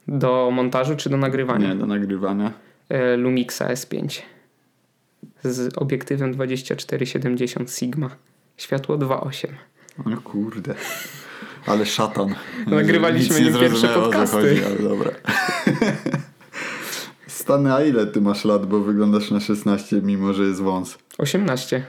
Do 0.08 0.50
montażu 0.52 0.96
czy 0.96 1.10
do 1.10 1.16
nagrywania? 1.16 1.68
Nie, 1.68 1.74
do 1.74 1.86
nagrywania. 1.86 2.52
e, 2.88 3.16
Lumixa 3.16 3.62
S5 3.62 4.22
z 5.42 5.78
obiektywem 5.78 6.32
2470 6.32 7.70
Sigma. 7.70 8.10
Światło 8.56 8.98
2.8. 8.98 9.48
O 10.18 10.20
kurde. 10.20 10.74
Ale 11.66 11.86
szatan. 11.86 12.34
Nagrywaliśmy 12.66 13.40
nie 13.40 13.50
nim 13.50 13.60
pierwsze 13.60 13.88
podcasty. 13.88 14.36
Chodzi, 14.36 14.64
ale 14.64 14.88
dobra. 14.88 15.10
Stany, 17.46 17.72
a 17.74 17.84
ile 17.84 18.06
ty 18.06 18.20
masz 18.20 18.44
lat, 18.44 18.66
bo 18.66 18.80
wyglądasz 18.80 19.30
na 19.30 19.40
16, 19.40 20.00
mimo 20.02 20.32
że 20.32 20.42
jest 20.42 20.60
wąs? 20.60 20.98
18. 21.18 21.84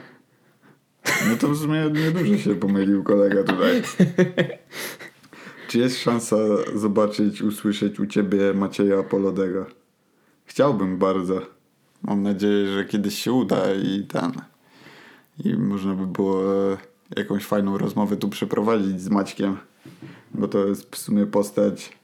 No 1.30 1.36
to 1.36 1.48
w 1.48 1.56
sumie 1.56 1.90
niedużo 1.90 2.38
się 2.38 2.54
pomylił 2.54 3.04
kolega 3.04 3.44
tutaj. 3.44 3.82
Czy 5.68 5.78
jest 5.78 5.98
szansa 5.98 6.36
zobaczyć, 6.74 7.42
usłyszeć 7.42 8.00
u 8.00 8.06
ciebie 8.06 8.54
Macieja 8.54 9.02
Polodego? 9.02 9.66
Chciałbym 10.44 10.98
bardzo. 10.98 11.40
Mam 12.02 12.22
nadzieję, 12.22 12.66
że 12.66 12.84
kiedyś 12.84 13.18
się 13.18 13.32
uda 13.32 13.74
i 13.74 14.02
ten. 14.02 14.32
I 15.44 15.54
można 15.54 15.94
by 15.94 16.06
było 16.06 16.54
e, 16.72 16.76
jakąś 17.16 17.44
fajną 17.44 17.78
rozmowę 17.78 18.16
tu 18.16 18.28
przeprowadzić 18.28 19.00
z 19.00 19.08
Maćkiem. 19.08 19.56
Bo 20.34 20.48
to 20.48 20.66
jest 20.66 20.96
w 20.96 20.98
sumie 20.98 21.26
postać 21.26 21.96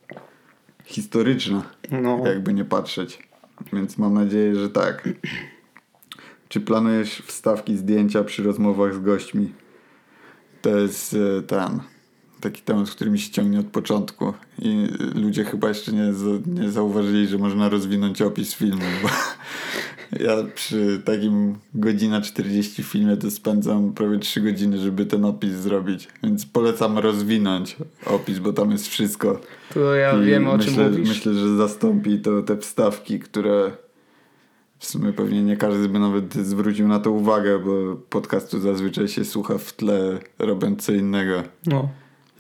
historyczna, 0.84 1.62
No, 2.02 2.23
jakby 2.26 2.54
nie 2.54 2.64
patrzeć. 2.64 3.33
Więc 3.73 3.99
mam 3.99 4.14
nadzieję, 4.14 4.54
że 4.54 4.70
tak. 4.70 5.08
Czy 6.49 6.61
planujesz 6.61 7.23
wstawki 7.26 7.76
zdjęcia 7.76 8.25
przy 8.25 8.42
rozmowach 8.42 8.94
z 8.94 9.00
gośćmi? 9.00 9.52
To 10.62 10.78
jest 10.78 11.16
e, 11.38 11.42
ten 11.42 11.80
taki 12.40 12.62
temat, 12.62 12.90
który 12.90 13.11
mi 13.11 13.18
się 13.18 13.30
ciągnie 13.30 13.61
od 13.61 13.66
początku 13.66 14.32
i 14.58 14.88
ludzie 15.14 15.44
chyba 15.44 15.68
jeszcze 15.68 15.92
nie, 15.92 16.12
nie 16.46 16.70
zauważyli, 16.70 17.26
że 17.26 17.38
można 17.38 17.68
rozwinąć 17.68 18.23
opis 18.23 18.54
filmu, 18.54 18.82
bo 19.02 19.08
ja 20.20 20.37
przy 20.54 21.02
takim 21.04 21.54
godzina 21.75 22.20
40 22.20 22.82
filmie 22.82 23.16
to 23.16 23.30
spędzam 23.30 23.92
prawie 23.92 24.18
3 24.18 24.40
godziny, 24.40 24.78
żeby 24.78 25.06
ten 25.06 25.25
opis 25.25 25.52
zrobić, 25.52 26.08
więc 26.23 26.46
polecam 26.46 26.99
rozwinąć 26.99 27.76
opis, 28.06 28.38
bo 28.38 28.52
tam 28.52 28.70
jest 28.70 28.88
wszystko. 28.88 29.40
to 29.75 29.94
ja 29.94 30.23
I 30.23 30.25
wiem 30.25 30.49
o 30.49 30.58
czym 30.58 30.68
myślę, 30.68 30.90
mówisz. 30.90 31.08
Myślę, 31.08 31.34
że 31.34 31.56
zastąpi 31.56 32.20
to 32.20 32.42
te 32.42 32.56
wstawki, 32.56 33.20
które 33.20 33.70
w 34.78 34.87
sumie 34.87 35.12
pewnie 35.12 35.42
nie 35.42 35.56
każdy 35.56 35.88
by 35.88 35.99
nawet 35.99 36.34
zwrócił 36.34 36.88
na 36.88 36.99
to 36.99 37.11
uwagę, 37.11 37.58
bo 37.58 37.96
podcastu 37.96 38.61
zazwyczaj 38.61 39.08
się 39.08 39.25
słucha 39.25 39.58
w 39.58 39.73
tle 39.73 40.18
robiąc 40.38 40.82
co 40.82 40.92
innego. 40.92 41.42
No. 41.66 41.88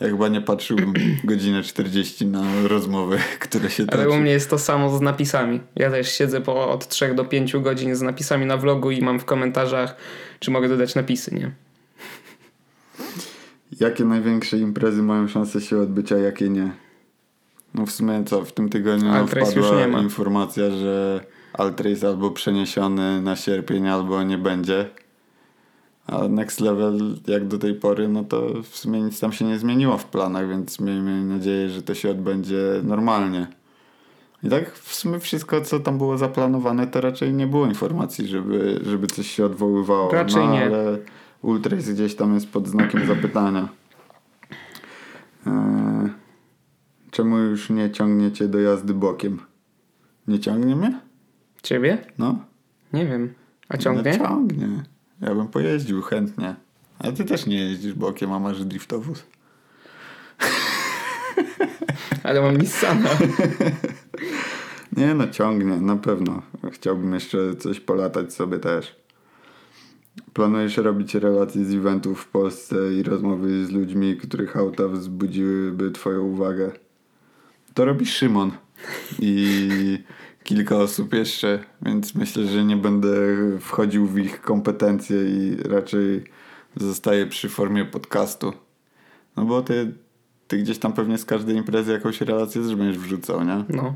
Ja 0.00 0.08
chyba 0.08 0.28
nie 0.28 0.40
patrzyłbym 0.40 0.92
godzinę 1.24 1.62
40 1.62 2.26
na 2.26 2.42
rozmowy, 2.68 3.18
które 3.40 3.70
się 3.70 3.84
Ale 3.88 4.06
u 4.08 4.10
toczy. 4.10 4.20
mnie 4.22 4.30
jest 4.30 4.50
to 4.50 4.58
samo 4.58 4.98
z 4.98 5.00
napisami. 5.00 5.60
Ja 5.76 5.90
też 5.90 6.12
siedzę 6.12 6.40
po 6.40 6.70
od 6.70 6.88
3 6.88 7.14
do 7.14 7.24
5 7.24 7.56
godzin 7.56 7.96
z 7.96 8.02
napisami 8.02 8.46
na 8.46 8.56
vlogu 8.56 8.90
i 8.90 9.02
mam 9.02 9.18
w 9.20 9.24
komentarzach, 9.24 9.96
czy 10.40 10.50
mogę 10.50 10.68
dodać 10.68 10.94
napisy, 10.94 11.34
nie? 11.34 11.50
Jakie 13.80 14.04
największe 14.04 14.58
imprezy 14.58 15.02
mają 15.02 15.28
szansę 15.28 15.60
się 15.60 15.78
odbyć, 15.78 16.12
a 16.12 16.16
jakie 16.18 16.48
nie? 16.48 16.72
No 17.74 17.86
w 17.86 17.90
sumie 17.90 18.24
co, 18.26 18.44
w 18.44 18.52
tym 18.52 18.68
tygodniu 18.68 19.10
Altrace 19.12 19.50
wpadła 19.62 20.00
informacja, 20.00 20.70
że 20.70 21.20
Altrace 21.52 22.08
albo 22.08 22.30
przeniesiony 22.30 23.22
na 23.22 23.36
sierpień, 23.36 23.88
albo 23.88 24.22
nie 24.22 24.38
będzie. 24.38 24.90
A 26.06 26.28
Next 26.28 26.60
Level 26.60 27.16
jak 27.26 27.48
do 27.48 27.58
tej 27.58 27.74
pory, 27.74 28.08
no 28.08 28.24
to 28.24 28.62
w 28.62 28.76
sumie 28.76 29.02
nic 29.02 29.20
tam 29.20 29.32
się 29.32 29.44
nie 29.44 29.58
zmieniło 29.58 29.98
w 29.98 30.04
planach, 30.04 30.48
więc 30.48 30.80
miejmy 30.80 31.24
nadzieję, 31.24 31.68
że 31.68 31.82
to 31.82 31.94
się 31.94 32.10
odbędzie 32.10 32.80
normalnie. 32.82 33.46
I 34.42 34.48
tak 34.48 34.72
w 34.72 34.94
sumie 34.94 35.20
wszystko, 35.20 35.60
co 35.60 35.80
tam 35.80 35.98
było 35.98 36.18
zaplanowane, 36.18 36.86
to 36.86 37.00
raczej 37.00 37.32
nie 37.32 37.46
było 37.46 37.66
informacji, 37.66 38.26
żeby, 38.26 38.80
żeby 38.84 39.06
coś 39.06 39.30
się 39.30 39.44
odwoływało. 39.44 40.10
Raczej 40.10 40.44
no, 40.44 40.52
nie. 40.52 40.66
Ale 40.66 40.98
Ultrace 41.42 41.92
gdzieś 41.92 42.14
tam 42.14 42.34
jest 42.34 42.48
pod 42.48 42.68
znakiem 42.68 43.06
zapytania. 43.06 43.68
Eee, 45.46 46.10
czemu 47.10 47.38
już 47.38 47.70
nie 47.70 47.90
ciągniecie 47.90 48.48
do 48.48 48.60
jazdy 48.60 48.94
bokiem? 48.94 49.40
Nie 50.28 50.40
ciągnie 50.40 50.76
mnie? 50.76 51.00
Ciebie? 51.62 51.98
No. 52.18 52.38
Nie 52.92 53.06
wiem. 53.06 53.34
A 53.68 53.76
ciągnie? 53.76 54.18
No, 54.18 54.28
ciągnie. 54.28 54.93
Ja 55.20 55.34
bym 55.34 55.48
pojeździł 55.48 56.02
chętnie. 56.02 56.56
Ale 56.98 57.12
ty 57.12 57.24
też 57.24 57.46
nie 57.46 57.56
jeździsz 57.56 57.94
bokiem, 57.94 58.32
a 58.32 58.38
masz 58.38 58.64
driftowóz. 58.64 59.24
Ale 62.24 62.40
mam 62.40 62.56
Nissana. 62.56 63.10
Nie 64.96 65.14
no, 65.14 65.28
ciągnie, 65.28 65.76
na 65.76 65.96
pewno. 65.96 66.42
Chciałbym 66.72 67.14
jeszcze 67.14 67.56
coś 67.56 67.80
polatać 67.80 68.34
sobie 68.34 68.58
też. 68.58 68.96
Planujesz 70.32 70.76
robić 70.76 71.14
relacje 71.14 71.64
z 71.64 71.74
eventów 71.74 72.20
w 72.20 72.28
Polsce 72.28 72.76
i 72.92 73.02
rozmowy 73.02 73.66
z 73.66 73.70
ludźmi, 73.70 74.16
których 74.16 74.56
auta 74.56 74.88
wzbudziłyby 74.88 75.90
twoją 75.90 76.22
uwagę. 76.22 76.70
To 77.74 77.84
robi 77.84 78.06
Szymon 78.06 78.50
i 79.18 79.98
kilka 80.44 80.76
osób 80.76 81.14
jeszcze, 81.14 81.58
więc 81.82 82.14
myślę, 82.14 82.46
że 82.46 82.64
nie 82.64 82.76
będę 82.76 83.08
wchodził 83.60 84.06
w 84.06 84.18
ich 84.18 84.40
kompetencje 84.40 85.16
i 85.24 85.56
raczej 85.56 86.24
zostaję 86.76 87.26
przy 87.26 87.48
formie 87.48 87.84
podcastu. 87.84 88.52
No 89.36 89.44
bo 89.44 89.62
ty, 89.62 89.92
ty 90.48 90.58
gdzieś 90.58 90.78
tam 90.78 90.92
pewnie 90.92 91.18
z 91.18 91.24
każdej 91.24 91.56
imprezy 91.56 91.92
jakąś 91.92 92.20
relację 92.20 92.62
też 92.62 92.74
będziesz 92.74 92.98
wrzucał, 92.98 93.44
nie? 93.44 93.64
No. 93.68 93.94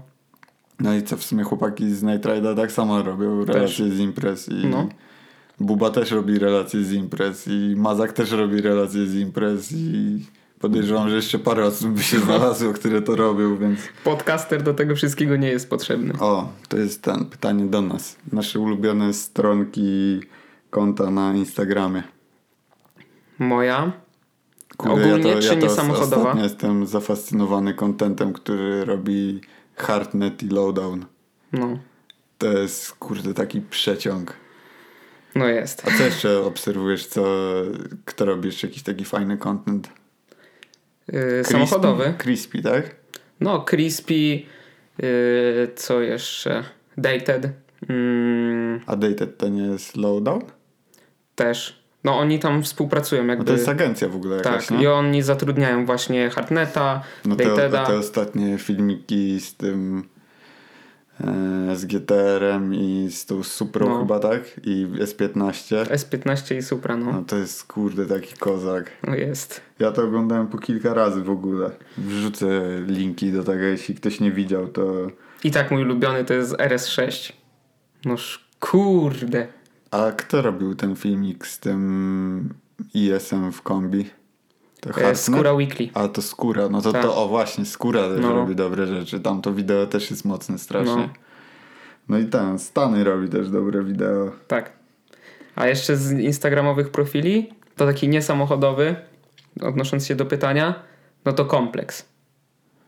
No 0.81 0.95
i 0.95 1.03
co 1.03 1.17
w 1.17 1.25
sumie 1.25 1.45
chłopaki 1.45 1.95
z 1.95 2.03
Night 2.03 2.25
Ride'a 2.25 2.57
tak 2.57 2.73
samo 2.73 3.03
robią 3.03 3.45
relacje 3.45 3.91
z 3.91 3.99
imprez 3.99 4.49
i 4.49 4.67
No. 4.67 4.89
Buba 5.61 5.91
też 5.91 6.11
robi 6.11 6.39
relacje 6.39 6.85
z 6.85 6.93
imprez 6.93 7.49
i 7.49 7.75
Mazak 7.77 8.13
też 8.13 8.31
robi 8.31 8.61
relacje 8.61 9.07
z 9.07 9.15
imprez 9.15 9.73
i 9.73 10.27
podejrzewam, 10.61 11.09
że 11.09 11.17
jeszcze 11.17 11.39
parę 11.39 11.65
osób 11.67 11.91
by 11.91 12.03
się 12.03 12.19
znalazło, 12.27 12.73
które 12.73 13.03
to 13.03 13.17
robią, 13.17 13.57
więc 13.57 13.81
Podcaster 14.05 14.63
do 14.63 14.75
tego 14.75 14.97
wszystkiego 14.97 15.37
nie 15.37 15.49
jest 15.49 15.71
potrzebny. 15.71 16.15
o, 16.21 16.53
to 16.69 16.77
jest 16.77 17.03
ten 17.03 17.25
pytanie 17.25 17.67
do 17.67 17.81
nas. 17.83 18.17
Nasze 18.33 18.61
ulubione 18.61 19.13
stronki 19.15 20.21
konta 20.71 21.11
na 21.11 21.35
Instagramie. 21.35 22.03
Moja. 23.39 23.93
Kurde, 24.77 24.95
Ogólnie 25.05 25.29
ja 25.29 25.35
to, 25.37 25.43
czy 25.43 25.49
ja 25.49 25.55
to 25.55 25.61
nie 25.67 25.71
samochodowa? 25.71 26.23
Ostatnio 26.23 26.43
jestem 26.43 26.87
zafascynowany 26.87 27.75
kontentem, 27.75 28.33
który 28.33 28.85
robi 28.85 29.41
Hardnet 29.77 30.43
i 30.43 30.49
Lowdown. 30.49 31.05
No. 31.53 31.79
To 32.39 32.47
jest 32.47 32.93
kurde 32.93 33.35
taki 33.35 33.61
przeciąg. 33.61 34.35
No 35.35 35.47
jest. 35.47 35.89
A 35.89 35.99
co 35.99 36.05
jeszcze 36.05 36.41
obserwujesz, 36.41 37.07
co, 37.07 37.25
kto 38.05 38.25
robi 38.25 38.47
jeszcze 38.47 38.67
jakiś 38.67 38.83
taki 38.83 39.05
fajny 39.05 39.39
content? 39.39 39.89
Crispy? 41.13 41.53
samochodowy. 41.53 42.15
Crispy, 42.19 42.63
tak? 42.63 42.95
No, 43.41 43.65
Crispy. 43.71 44.15
Yy, 45.03 45.69
co 45.77 46.01
jeszcze? 46.01 46.65
Dated. 46.97 47.49
Mm, 47.89 48.81
A 48.87 48.97
Dated 48.97 49.39
to 49.39 49.49
nie 49.49 49.63
jest 49.67 49.97
Lowdown? 49.97 50.41
też. 51.35 51.79
No 52.05 52.19
oni 52.19 52.39
tam 52.39 52.63
współpracują 52.63 53.25
No 53.25 53.29
jakby. 53.33 53.45
to 53.45 53.53
jest 53.53 53.69
agencja 53.69 54.09
w 54.09 54.17
ogóle 54.17 54.37
jakaś, 54.37 54.67
tak, 54.67 54.79
nie? 54.79 54.85
i 54.85 54.87
oni 54.87 55.23
zatrudniają 55.23 55.87
właśnie 55.87 56.31
Hardneta, 56.31 57.03
No 57.25 57.37
te, 57.37 57.45
Dateda. 57.45 57.87
te 57.87 57.97
ostatnie 57.99 58.59
filmiki 58.59 59.41
z 59.41 59.55
tym 59.57 60.09
z 61.75 61.85
GTR-em 61.87 62.75
i 62.75 63.09
z 63.11 63.27
tą 63.27 63.43
Suprą 63.43 63.89
No. 63.89 63.99
chyba, 64.01 64.19
tak? 64.19 64.41
I 64.65 64.87
S15. 64.87 65.85
S15 65.85 66.57
i 66.57 66.63
Supra, 66.63 66.97
no. 66.97 67.13
No 67.13 67.23
to 67.23 67.37
jest 67.37 67.65
kurde 67.65 68.07
taki 68.07 68.37
kozak. 68.37 68.91
no 69.07 69.15
jest. 69.15 69.61
Ja 69.79 69.93
to 69.93 70.03
oglądałem 70.05 70.47
po 70.47 70.59
kilka 70.59 70.95
razy 70.95 71.23
w 71.23 71.31
ogóle. 71.31 71.71
Wrzucę 71.99 72.47
linki 72.87 73.33
do 73.33 73.45
tego, 73.45 73.63
jeśli 73.65 73.95
ktoś 73.95 74.21
nie 74.21 74.33
widział, 74.33 74.69
to... 74.69 74.93
I 75.45 75.51
tak 75.51 75.71
mój 75.71 75.83
ulubiony 75.83 76.25
to 76.25 76.35
jest 76.35 76.53
RS6. 76.57 77.33
Noż 78.05 78.49
kurde. 78.61 79.47
A 79.91 80.13
kto 80.13 80.43
robił 80.43 80.75
ten 80.75 80.97
filmik 80.97 81.47
z 81.47 81.59
tym 81.61 82.55
IS-em 82.95 83.53
w 83.53 83.63
kombi? 83.63 84.11
E, 84.87 84.93
Hartnett? 84.93 85.19
Skóra 85.19 85.53
Weekly. 85.53 85.89
A 85.95 86.09
to 86.09 86.23
skóra, 86.23 86.69
no 86.69 86.83
to 86.83 86.93
Tak. 86.93 87.03
to 87.03 87.17
o 87.25 87.29
właśnie, 87.29 87.65
skóra 87.65 88.09
też 88.09 88.21
No. 88.21 88.33
robi 88.35 88.55
dobre 88.55 88.87
rzeczy. 88.87 89.21
Tam 89.21 89.43
to 89.43 89.53
wideo 89.55 89.87
też 89.87 90.11
jest 90.11 90.25
mocne 90.25 90.59
strasznie. 90.59 90.97
No. 90.97 91.09
No, 92.09 92.19
i 92.19 92.27
ten, 92.27 92.59
Stany 92.59 93.05
robi 93.05 93.29
też 93.29 93.51
dobre 93.51 93.85
wideo. 93.85 94.33
Tak. 94.47 94.73
A 95.57 95.67
jeszcze 95.67 95.97
z 95.97 96.13
instagramowych 96.13 96.91
profili, 96.91 97.51
to 97.77 97.87
taki 97.87 98.09
niesamochodowy, 98.09 98.97
odnosząc 99.63 100.07
się 100.07 100.15
do 100.15 100.27
pytania, 100.27 100.75
no 101.25 101.33
to 101.33 101.45
kompleks. 101.45 102.05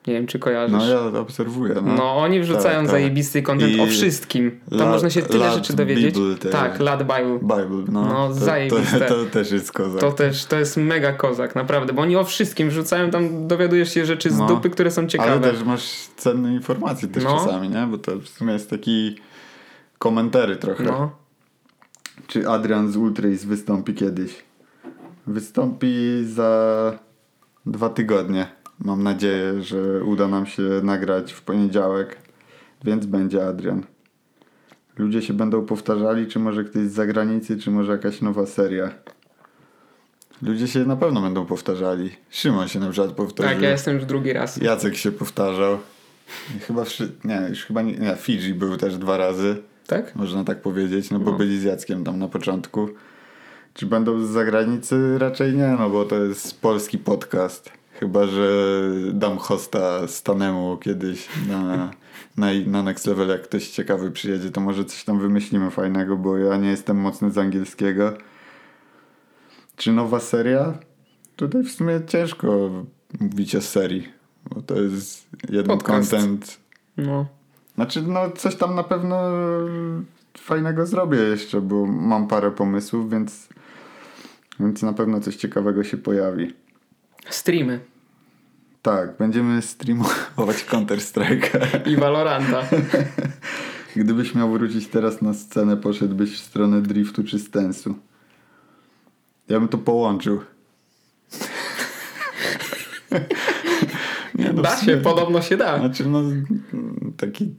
Nie 0.07 0.15
wiem, 0.15 0.27
czy 0.27 0.39
kojarzysz. 0.39 0.79
No 0.79 0.89
ja 0.89 1.01
obserwuję. 1.21 1.75
No, 1.75 1.81
No, 1.95 2.17
oni 2.17 2.41
wrzucają 2.41 2.65
Tak, 2.75 2.83
tak. 2.83 2.91
zajebisty 2.91 3.43
content 3.43 3.73
I 3.73 3.81
o 3.81 3.87
wszystkim. 3.87 4.61
Tam 4.79 4.89
można 4.89 5.11
się 5.11 5.23
tyle 5.23 5.53
rzeczy 5.53 5.77
dowiedzieć. 5.77 6.15
Bible 6.15 6.37
też. 6.37 6.53
Tak, 6.53 6.81
Lad 6.81 7.01
Bible. 7.03 7.39
Bible, 7.43 7.85
no. 7.93 8.05
No, 8.05 8.29
to, 8.29 8.35
zajebiste. 8.35 9.01
To, 9.01 9.15
to 9.15 9.31
też 9.31 9.51
jest 9.53 9.73
kozak. 9.73 10.01
To 10.01 10.13
też, 10.13 10.45
to 10.45 10.59
jest 10.59 10.77
mega 10.77 11.13
kozak, 11.13 11.55
naprawdę, 11.55 11.93
bo 11.93 12.03
oni 12.03 12.17
o 12.17 12.25
wszystkim 12.25 12.69
wrzucają, 12.69 13.11
tam 13.11 13.49
dowiadujesz 13.49 13.95
się 13.95 14.07
rzeczy 14.07 14.31
z 14.31 14.39
No. 14.39 14.47
dupy, 14.47 14.71
które 14.71 14.91
są 14.91 15.07
ciekawe. 15.07 15.31
Ale 15.33 15.41
też 15.41 15.65
masz 15.65 15.93
cenne 16.17 16.55
informacje 16.55 17.09
też 17.09 17.25
No. 17.25 17.31
czasami, 17.45 17.69
nie? 17.69 17.87
Bo 17.91 17.99
to 17.99 18.19
w 18.19 18.29
sumie 18.29 18.53
jest 18.53 18.71
taki 18.71 19.17
komentary 19.99 20.57
trochę. 20.57 20.85
No, 20.85 21.11
Czy 22.27 22.49
Adrian 22.49 22.93
z 22.93 22.97
Ultrace 22.97 23.47
wystąpi 23.47 23.95
kiedyś? 23.95 24.35
Wystąpi 25.27 26.23
za 26.25 26.93
dwa 27.67 27.89
tygodnie. 27.89 28.47
Mam 28.85 29.03
nadzieję, 29.03 29.63
że 29.63 30.05
uda 30.05 30.29
nam 30.29 30.47
się 30.47 30.63
nagrać 30.83 31.33
w 31.33 31.43
poniedziałek, 31.43 32.17
więc 32.85 33.07
będzie 33.07 33.47
Adrian. 33.47 33.83
Ludzie 34.99 35.23
się 35.23 35.35
będą 35.35 35.67
powtarzali, 35.67 36.27
czy 36.27 36.39
może 36.39 36.65
ktoś 36.65 36.83
z 36.83 36.93
zagranicy, 36.93 37.59
czy 37.59 37.71
może 37.71 37.93
jakaś 37.93 38.21
nowa 38.21 38.47
seria. 38.47 38.91
Ludzie 40.43 40.69
się 40.69 40.85
na 40.85 40.97
pewno 40.97 41.21
będą 41.23 41.47
powtarzali. 41.47 42.11
Szymon 42.31 42.69
się 42.69 42.81
na 42.81 42.91
przykład 42.91 43.13
powtórzył. 43.13 43.53
tak, 43.53 43.63
ja 43.63 43.71
jestem 43.71 43.95
już 43.95 44.05
drugi 44.05 44.33
raz. 44.33 44.57
Jacek 44.57 44.97
się 44.97 45.13
powtarzał. 45.13 45.79
Chyba 46.67 46.85
wszy... 46.85 47.13
nie, 47.25 47.47
już 47.49 47.65
chyba 47.65 47.83
nie, 47.83 47.93
nie, 47.93 48.17
Fiji 48.17 48.55
był 48.55 48.77
też 48.77 48.97
dwa 48.99 49.17
razy, 49.17 49.57
Tak? 49.87 50.17
można 50.17 50.45
tak 50.45 50.63
powiedzieć, 50.63 51.11
no 51.11 51.19
bo 51.19 51.31
No. 51.31 51.37
byli 51.39 51.59
z 51.61 51.63
Jackiem 51.63 52.05
tam 52.05 52.19
na 52.19 52.29
początku. 52.29 52.89
Czy 53.75 53.87
będą 53.87 54.21
z 54.27 54.29
zagranicy? 54.31 55.19
Raczej 55.19 55.55
nie, 55.57 55.77
no 55.79 55.91
bo 55.91 56.05
to 56.05 56.25
jest 56.25 56.61
polski 56.61 56.99
podcast. 56.99 57.73
Chyba, 58.01 58.27
że 58.27 58.81
dam 59.13 59.39
hosta 59.39 60.09
Stanemu 60.09 60.77
kiedyś 60.77 61.29
na, 61.49 61.91
na, 62.37 62.49
na 62.67 62.83
Next 62.83 63.07
Level, 63.07 63.29
jak 63.29 63.43
ktoś 63.43 63.69
ciekawy 63.69 64.11
przyjedzie, 64.11 64.51
to 64.51 64.61
może 64.61 64.85
coś 64.85 65.05
tam 65.05 65.19
wymyślimy 65.19 65.71
fajnego, 65.71 66.17
bo 66.17 66.39
ja 66.39 66.57
nie 66.57 66.69
jestem 66.69 66.97
mocny 66.97 67.31
z 67.31 67.39
angielskiego. 67.39 68.13
Czy 69.77 69.93
nowa 69.93 70.21
seria? 70.21 70.79
Tutaj 71.37 71.63
w 71.63 71.71
sumie 71.71 72.01
ciężko 72.07 72.71
mówić 73.21 73.57
o 73.57 73.61
serii, 73.61 74.09
bo 74.51 74.63
to 74.63 74.83
jest 74.83 75.27
jeden 75.49 75.79
Podcast. 75.79 76.11
content. 76.11 76.59
No. 76.97 77.27
Znaczy, 77.75 78.03
no 78.03 78.31
coś 78.31 78.57
tam 78.57 78.75
na 78.75 78.83
pewno 78.83 79.31
fajnego 80.39 80.87
zrobię 80.87 81.19
jeszcze, 81.19 81.61
bo 81.61 81.87
mam 81.87 82.29
parę 82.29 82.51
pomysłów, 82.51 83.11
więc, 83.11 83.49
więc 84.61 84.83
na 84.83 84.93
pewno 84.93 85.21
coś 85.21 85.37
ciekawego 85.37 85.85
się 85.85 85.97
pojawi. 85.97 86.55
Streamy 87.31 87.90
Tak, 88.83 89.17
będziemy 89.19 89.63
streamować 89.63 90.65
Counter-Strike'a. 90.71 91.89
i 91.89 91.97
Valoranta. 91.97 92.63
Gdybyś 93.97 94.35
miał 94.35 94.51
wrócić 94.53 94.87
teraz 94.87 95.23
na 95.23 95.35
scenę, 95.35 95.77
poszedłbyś 95.77 96.33
w 96.41 96.45
stronę 96.45 96.83
driftu 96.83 97.25
czy 97.25 97.39
stensu. 97.39 97.95
Ja 99.49 99.59
bym 99.61 99.69
to 99.69 99.79
połączył. 99.79 100.41
Nie, 104.35 104.53
no, 104.53 104.63
Da 104.63 104.77
się, 104.77 104.97
podobno 104.97 105.43
się 105.43 105.57
da. 105.57 105.79
Znaczy, 105.79 106.05
no, 106.09 106.23
taki 107.17 107.55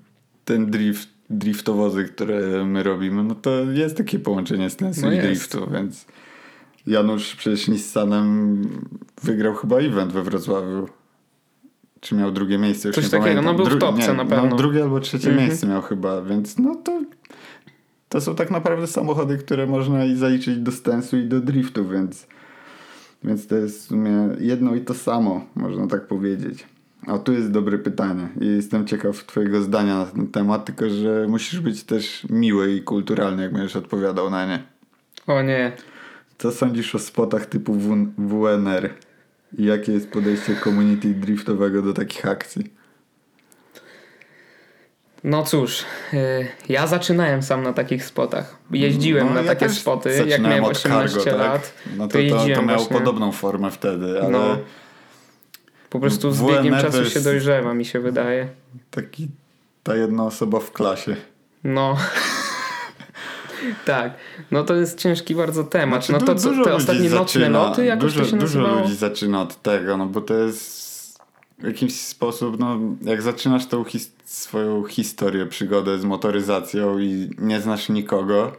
ten 0.46 0.72
drift, 0.72 1.10
driftowozy, 1.30 2.04
które 2.06 2.66
my 2.66 2.84
robimy, 2.84 3.24
no 3.24 3.36
to 3.36 3.52
jest 3.72 3.98
takie 3.98 4.20
połączenie 4.20 4.70
stensu 4.70 5.02
No 5.02 5.12
i 5.12 5.16
jest. 5.16 5.28
driftu, 5.28 5.72
więc 5.74 6.06
Janusz 6.88 7.36
przecież 7.36 7.68
Nissanem 7.68 8.62
wygrał 9.24 9.56
chyba 9.56 9.78
event 9.78 10.14
we 10.14 10.24
Wrocławiu. 10.24 10.88
Czy 12.02 12.16
miał 12.16 12.32
drugie 12.32 12.58
miejsce? 12.58 12.88
Już 12.90 12.96
Coś 12.96 13.04
nie 13.06 13.10
takiego, 13.10 13.24
pamiętam. 13.26 13.46
no 13.46 13.54
był 13.54 13.78
w 13.78 13.80
topce 13.80 14.08
nie, 14.08 14.14
na 14.18 14.26
pewno. 14.26 14.46
No, 14.50 14.56
drugie 14.56 14.84
albo 14.84 15.00
trzecie 15.00 15.30
Mhm. 15.30 15.48
miejsce 15.48 15.68
miał 15.68 15.82
chyba, 15.82 16.22
więc 16.22 16.58
no 16.60 16.76
to 16.76 17.02
to 18.10 18.22
są 18.22 18.36
tak 18.36 18.52
naprawdę 18.52 18.88
samochody, 18.88 19.38
które 19.38 19.68
można 19.68 20.06
i 20.06 20.16
zaliczyć 20.16 20.58
do 20.58 20.72
stensu 20.72 21.18
i 21.18 21.26
do 21.26 21.40
driftu, 21.40 21.88
więc 21.90 22.28
więc 23.24 23.48
to 23.48 23.56
jest 23.56 23.80
w 23.86 23.88
sumie 23.88 24.30
jedno 24.40 24.76
i 24.76 24.82
to 24.82 24.94
samo, 24.94 25.46
można 25.56 25.88
tak 25.88 26.08
powiedzieć. 26.08 26.66
A 27.08 27.18
tu 27.18 27.34
jest 27.34 27.52
dobre 27.52 27.78
pytanie 27.78 28.28
i 28.42 28.46
jestem 28.48 28.88
ciekaw 28.88 29.26
twojego 29.26 29.62
zdania 29.62 29.98
na 29.98 30.06
ten 30.06 30.28
temat, 30.28 30.66
tylko 30.66 30.90
że 30.90 31.26
musisz 31.30 31.60
być 31.60 31.84
też 31.84 32.28
miły 32.30 32.72
i 32.72 32.82
kulturalny, 32.82 33.44
jak 33.44 33.54
będziesz 33.54 33.76
odpowiadał 33.76 34.30
na 34.30 34.46
nie. 34.46 34.64
O 35.28 35.42
nie. 35.42 35.72
Co 36.38 36.52
sądzisz 36.52 36.96
o 36.96 37.00
spotach 37.00 37.46
typu 37.46 37.74
WNR? 38.18 38.90
Jakie 39.60 39.92
jest 39.92 40.12
podejście 40.12 40.56
community 40.64 41.08
driftowego 41.08 41.82
do 41.82 41.94
takich 41.94 42.26
akcji? 42.26 42.74
No 45.24 45.44
cóż, 45.44 45.86
y, 46.14 46.48
ja 46.70 46.88
zaczynałem 46.88 47.44
sam 47.44 47.64
na 47.64 47.74
takich 47.74 48.06
spotach. 48.06 48.58
Jeździłem 48.72 49.28
No, 49.28 49.34
na 49.34 49.42
ja 49.42 49.48
takie 49.48 49.70
spoty, 49.70 50.24
jak 50.28 50.42
miałem 50.42 50.64
od 50.64 50.72
18 50.72 51.20
cargo, 51.20 51.32
tak? 51.32 51.40
lat. 51.40 51.74
No 51.98 52.08
to, 52.08 52.18
to 52.30 52.30
to, 52.30 52.56
to, 52.56 52.62
miało 52.62 52.66
właśnie. 52.66 52.98
podobną 52.98 53.32
formę 53.32 53.72
wtedy, 53.72 54.20
ale 54.22 54.30
No. 54.30 54.58
Po 55.90 56.00
prostu 56.00 56.32
z 56.32 56.42
biegiem 56.42 56.76
to 56.76 56.82
czasu 56.82 57.10
się 57.10 57.22
dojrzewa, 57.22 57.74
mi 57.74 57.86
się 57.86 58.00
wydaje. 58.00 58.48
taki 58.92 59.28
ta 59.84 59.96
jedna 59.96 60.24
osoba 60.26 60.60
w 60.60 60.72
klasie. 60.72 61.16
No. 61.64 61.98
tak. 63.86 64.14
No 64.52 64.64
to 64.64 64.76
jest 64.76 64.98
ciężki 65.00 65.36
bardzo 65.36 65.64
temat. 65.64 66.06
Znaczy, 66.06 66.26
no 66.26 66.28
to 66.34 66.36
co, 66.40 66.50
dużo 66.50 66.64
te 66.64 66.76
ostatnie 66.76 67.10
nocne 67.10 67.50
loty, 67.50 67.86
jakoś 67.86 68.14
dużo, 68.14 68.26
to 68.26 68.32
się 68.32 68.38
Dużo 68.38 68.60
nazywało? 68.60 68.82
ludzi 68.82 68.96
zaczyna 68.96 69.42
od 69.42 69.62
tego, 69.62 69.98
no 69.98 70.06
bo 70.06 70.22
to 70.22 70.34
jest 70.34 70.92
w 71.60 71.64
jakiś 71.68 72.02
sposób, 72.02 72.60
no 72.60 72.80
jak 73.02 73.22
zaczynasz 73.22 73.66
tą 73.66 73.84
his- 73.84 74.12
swoją 74.26 74.84
historię, 74.84 75.46
przygodę 75.46 76.00
z 76.00 76.06
motoryzacją 76.06 77.00
i 77.00 77.30
nie 77.38 77.62
znasz 77.62 77.90
nikogo, 77.90 78.52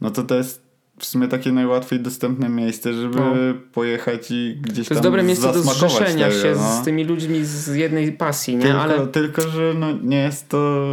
no 0.00 0.10
to 0.10 0.22
to 0.22 0.34
jest 0.34 0.62
w 1.02 1.06
sumie 1.06 1.28
takie 1.28 1.52
najłatwiej 1.52 2.00
dostępne 2.00 2.48
miejsce, 2.48 2.92
żeby 2.94 3.16
No. 3.20 3.32
pojechać 3.72 4.30
i 4.30 4.56
gdzieś 4.60 4.88
To 4.88 4.94
tam 4.94 4.96
jest 4.96 5.02
dobre 5.02 5.22
miejsce 5.22 5.52
do 5.52 5.62
zrzeszenia 5.62 6.28
tego, 6.28 6.42
się 6.42 6.54
no. 6.56 6.80
z 6.82 6.84
tymi 6.84 7.04
ludźmi 7.04 7.44
z 7.44 7.68
jednej 7.74 8.12
pasji, 8.12 8.56
nie? 8.56 8.62
Tylko, 8.62 8.80
Ale 8.80 9.06
tylko, 9.06 9.42
że 9.42 9.74
no, 9.78 9.86
nie 10.02 10.16
jest 10.16 10.48
to 10.48 10.86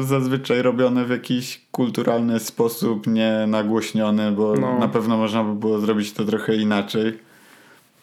zazwyczaj 0.00 0.62
robione 0.62 1.04
w 1.04 1.10
jakiś 1.10 1.60
kulturalny 1.70 2.40
sposób, 2.40 3.06
nie 3.06 3.44
nagłośniony, 3.48 4.32
bo 4.32 4.54
No. 4.60 4.78
na 4.78 4.88
pewno 4.88 5.16
można 5.16 5.44
by 5.44 5.54
było 5.54 5.78
zrobić 5.80 6.12
to 6.12 6.24
trochę 6.24 6.56
inaczej. 6.56 7.18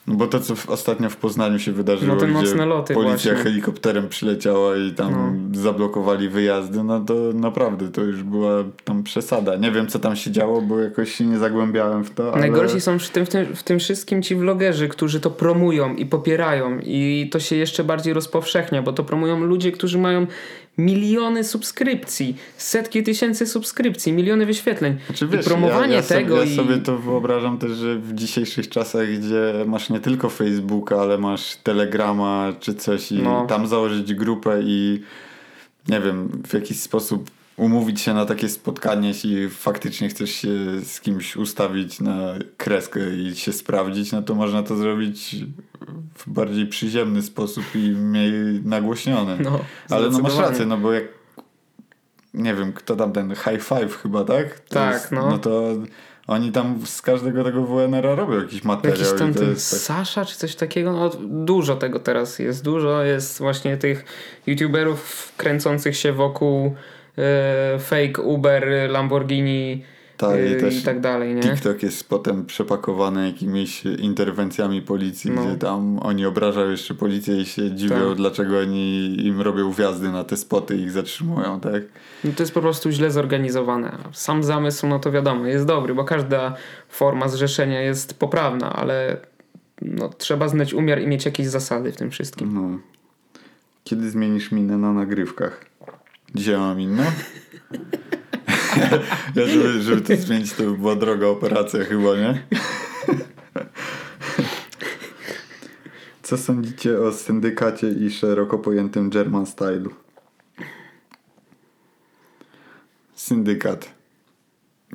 No 0.07 0.15
Bo 0.15 0.27
to, 0.27 0.39
co 0.39 0.55
w, 0.55 0.69
ostatnio 0.69 1.09
w 1.09 1.17
Poznaniu 1.17 1.59
się 1.59 1.71
wydarzyło, 1.71 2.15
No 2.15 2.19
te 2.21 2.65
loty 2.65 2.93
policja 2.93 3.31
właśnie. 3.31 3.43
helikopterem 3.43 4.09
przyleciała 4.09 4.77
i 4.77 4.91
tam 4.91 5.39
zablokowali 5.53 6.29
wyjazdy, 6.29 6.83
no 6.83 6.99
to 6.99 7.13
naprawdę 7.33 7.91
to 7.91 8.01
już 8.01 8.23
była 8.23 8.63
tam 8.83 9.03
przesada. 9.03 9.55
Nie 9.55 9.71
wiem, 9.71 9.87
co 9.87 9.99
tam 9.99 10.15
się 10.15 10.31
działo, 10.31 10.61
bo 10.61 10.79
jakoś 10.79 11.15
się 11.15 11.25
nie 11.25 11.37
zagłębiałem 11.37 12.03
w 12.03 12.09
to, 12.09 12.33
ale... 12.33 12.41
Najgorsi 12.41 12.81
są 12.81 12.99
w 12.99 13.09
tym, 13.09 13.25
w, 13.25 13.29
tym, 13.29 13.55
w 13.55 13.63
tym 13.63 13.79
wszystkim 13.79 14.21
ci 14.21 14.35
vlogerzy, 14.35 14.87
którzy 14.87 15.19
to 15.19 15.31
promują 15.31 15.95
i 15.95 16.05
popierają 16.05 16.79
i 16.79 17.29
to 17.31 17.39
się 17.39 17.55
jeszcze 17.55 17.83
bardziej 17.83 18.13
rozpowszechnia, 18.13 18.81
bo 18.81 18.93
to 18.93 19.03
promują 19.03 19.39
ludzie, 19.39 19.71
którzy 19.71 19.97
mają 19.97 20.27
miliony 20.77 21.43
subskrypcji, 21.43 22.37
setki 22.57 23.03
tysięcy 23.03 23.47
subskrypcji, 23.47 24.13
miliony 24.13 24.45
wyświetleń. 24.45 24.97
Znaczy, 25.05 25.25
I 25.25 25.27
wiesz, 25.27 25.45
promowanie 25.45 25.93
ja, 25.93 26.01
ja 26.01 26.03
tego 26.07 26.37
sobie, 26.37 26.47
i... 26.51 26.55
ja 26.55 26.63
sobie 26.63 26.77
to 26.77 26.97
wyobrażam 26.97 27.57
też, 27.57 27.71
że 27.71 27.95
w 27.95 28.13
dzisiejszych 28.13 28.69
czasach, 28.69 29.07
gdzie 29.07 29.53
masz 29.67 29.89
nie 29.89 29.99
tylko 29.99 30.29
Facebooka, 30.29 31.01
ale 31.01 31.17
masz 31.17 31.55
Telegrama 31.55 32.53
czy 32.59 32.75
coś 32.75 33.11
i 33.11 33.21
No. 33.21 33.45
tam 33.45 33.67
założyć 33.67 34.13
grupę 34.13 34.59
i 34.63 35.01
nie 35.87 36.01
wiem, 36.01 36.41
w 36.47 36.53
jakiś 36.53 36.79
sposób 36.79 37.29
umówić 37.57 38.01
się 38.01 38.13
na 38.13 38.25
takie 38.25 38.49
spotkanie, 38.49 39.07
jeśli 39.07 39.49
faktycznie 39.49 40.09
chcesz 40.09 40.31
się 40.31 40.49
z 40.83 41.01
kimś 41.01 41.35
ustawić 41.35 42.01
na 42.01 42.33
kreskę 42.57 43.15
i 43.15 43.35
się 43.35 43.53
sprawdzić, 43.53 44.11
no 44.11 44.21
to 44.21 44.35
można 44.35 44.63
to 44.63 44.75
zrobić 44.75 45.35
w 46.15 46.29
bardziej 46.29 46.67
przyziemny 46.67 47.21
sposób 47.21 47.63
i 47.75 47.91
mniej 47.91 48.31
nagłośnione. 48.65 49.37
No, 49.37 49.59
Ale 49.89 50.09
no 50.09 50.19
masz 50.19 50.37
rację, 50.37 50.65
no 50.65 50.77
bo 50.77 50.93
jak 50.93 51.03
nie 52.33 52.55
wiem, 52.55 52.73
kto 52.73 52.95
tam 52.95 53.11
ten 53.11 53.35
high 53.35 53.63
five 53.63 53.97
chyba, 54.01 54.23
tak? 54.23 54.59
To 54.59 54.75
Tak, 54.75 55.11
no. 55.11 55.29
No 55.29 55.37
to 55.37 55.75
oni 56.27 56.51
tam 56.51 56.85
z 56.85 57.01
każdego 57.01 57.43
tego 57.43 57.63
WNR-a 57.63 58.15
robią 58.15 58.41
jakiś 58.41 58.63
materiał. 58.63 58.99
Jakiś 58.99 59.19
tam 59.19 59.33
ten 59.33 59.49
jest 59.49 59.71
tak... 59.71 59.79
Sasza 59.79 60.25
czy 60.25 60.37
coś 60.37 60.55
takiego, 60.55 60.91
no 60.91 61.09
dużo 61.29 61.75
tego 61.75 61.99
teraz 61.99 62.39
jest. 62.39 62.63
Dużo 62.63 63.03
jest 63.03 63.37
właśnie 63.37 63.77
tych 63.77 64.05
youtuberów 64.47 65.33
kręcących 65.37 65.97
się 65.97 66.13
wokół 66.13 66.75
fake 67.79 68.21
Uber, 68.21 68.67
Lamborghini, 68.89 69.83
Tak, 70.17 70.37
i 70.57 70.61
też 70.61 70.79
i 70.79 70.83
tak 70.83 70.99
dalej, 70.99 71.35
nie? 71.35 71.41
TikTok 71.41 71.83
jest 71.83 72.09
potem 72.09 72.45
przepakowany 72.45 73.25
jakimiś 73.27 73.83
interwencjami 73.85 74.81
policji, 74.81 75.31
No. 75.31 75.45
gdzie 75.45 75.57
tam 75.57 75.99
oni 75.99 76.25
obrażają 76.25 76.71
jeszcze 76.71 76.93
policję 76.93 77.41
i 77.41 77.45
się 77.45 77.71
dziwią, 77.75 78.07
Tak. 78.09 78.17
dlaczego 78.17 78.59
oni 78.59 79.17
im 79.27 79.41
robią 79.41 79.71
wjazdy 79.71 80.11
na 80.11 80.23
te 80.23 80.37
spoty 80.37 80.75
i 80.77 80.81
ich 80.81 80.91
zatrzymują, 80.91 81.59
tak? 81.59 81.83
No 82.23 82.31
to 82.35 82.43
jest 82.43 82.53
po 82.53 82.61
prostu 82.61 82.91
źle 82.91 83.11
zorganizowane. 83.11 83.97
Sam 84.11 84.43
zamysł, 84.43 84.87
no 84.87 84.99
to 84.99 85.11
wiadomo, 85.11 85.45
jest 85.45 85.65
dobry, 85.65 85.93
bo 85.95 86.03
każda 86.03 86.55
forma 86.89 87.27
zrzeszenia 87.27 87.81
jest 87.81 88.19
poprawna, 88.19 88.73
ale 88.73 89.17
no, 89.81 90.09
trzeba 90.09 90.47
znać 90.47 90.73
umiar 90.73 91.01
i 91.01 91.07
mieć 91.07 91.25
jakieś 91.25 91.47
zasady 91.47 91.91
w 91.91 91.95
tym 91.97 92.11
wszystkim. 92.11 92.53
No. 92.53 92.79
Kiedy 93.83 94.09
zmienisz 94.09 94.51
minę 94.51 94.77
na 94.77 94.93
nagrywkach? 94.93 95.65
Dzisiaj 96.35 96.57
mam 96.57 96.81
inną? 96.81 97.03
ja, 99.35 99.47
żeby, 99.47 99.81
żeby 99.81 100.01
to 100.01 100.15
zmienić, 100.15 100.53
to 100.53 100.63
by 100.63 100.77
była 100.77 100.95
droga 100.95 101.27
operacja 101.27 101.83
chyba, 101.83 102.15
nie? 102.15 102.43
Co 106.23 106.37
sądzicie 106.37 106.99
o 106.99 107.11
syndykacie 107.11 107.89
i 107.89 108.11
szeroko 108.11 108.59
pojętym 108.59 109.09
German 109.09 109.45
Stylu? 109.45 109.93
Syndykat. 113.15 113.93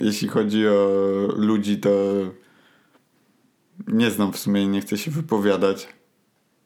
Jeśli 0.01 0.29
chodzi 0.29 0.69
o 0.69 0.89
ludzi, 1.37 1.79
to 1.79 1.91
nie 3.87 4.11
znam 4.11 4.33
w 4.33 4.39
sumie, 4.39 4.67
nie 4.67 4.81
chcę 4.81 4.99
się 4.99 5.11
wypowiadać. 5.11 5.89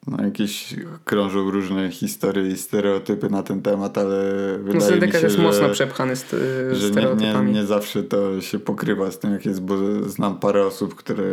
No, 0.07 0.25
jakieś 0.25 0.75
krążą 1.05 1.51
różne 1.51 1.91
historie 1.91 2.49
i 2.49 2.57
stereotypy 2.57 3.31
na 3.31 3.43
ten 3.43 3.63
temat, 3.63 3.99
ale 3.99 4.23
wydaje 4.59 4.97
No, 5.01 5.07
mi 5.07 5.13
się, 5.13 5.19
jest 5.19 5.37
że, 5.37 5.43
mocno 5.43 5.69
przepchany 5.69 6.13
st- 6.17 6.37
że 6.73 6.91
nie, 6.91 7.15
nie, 7.45 7.53
nie 7.53 7.67
zawsze 7.67 8.03
to 8.03 8.41
się 8.41 8.59
pokrywa 8.59 9.11
z 9.11 9.19
tym, 9.19 9.33
jak 9.33 9.47
jest, 9.47 9.63
bo 9.63 9.75
znam 10.09 10.39
parę 10.39 10.67
osób, 10.67 10.95
które 10.95 11.25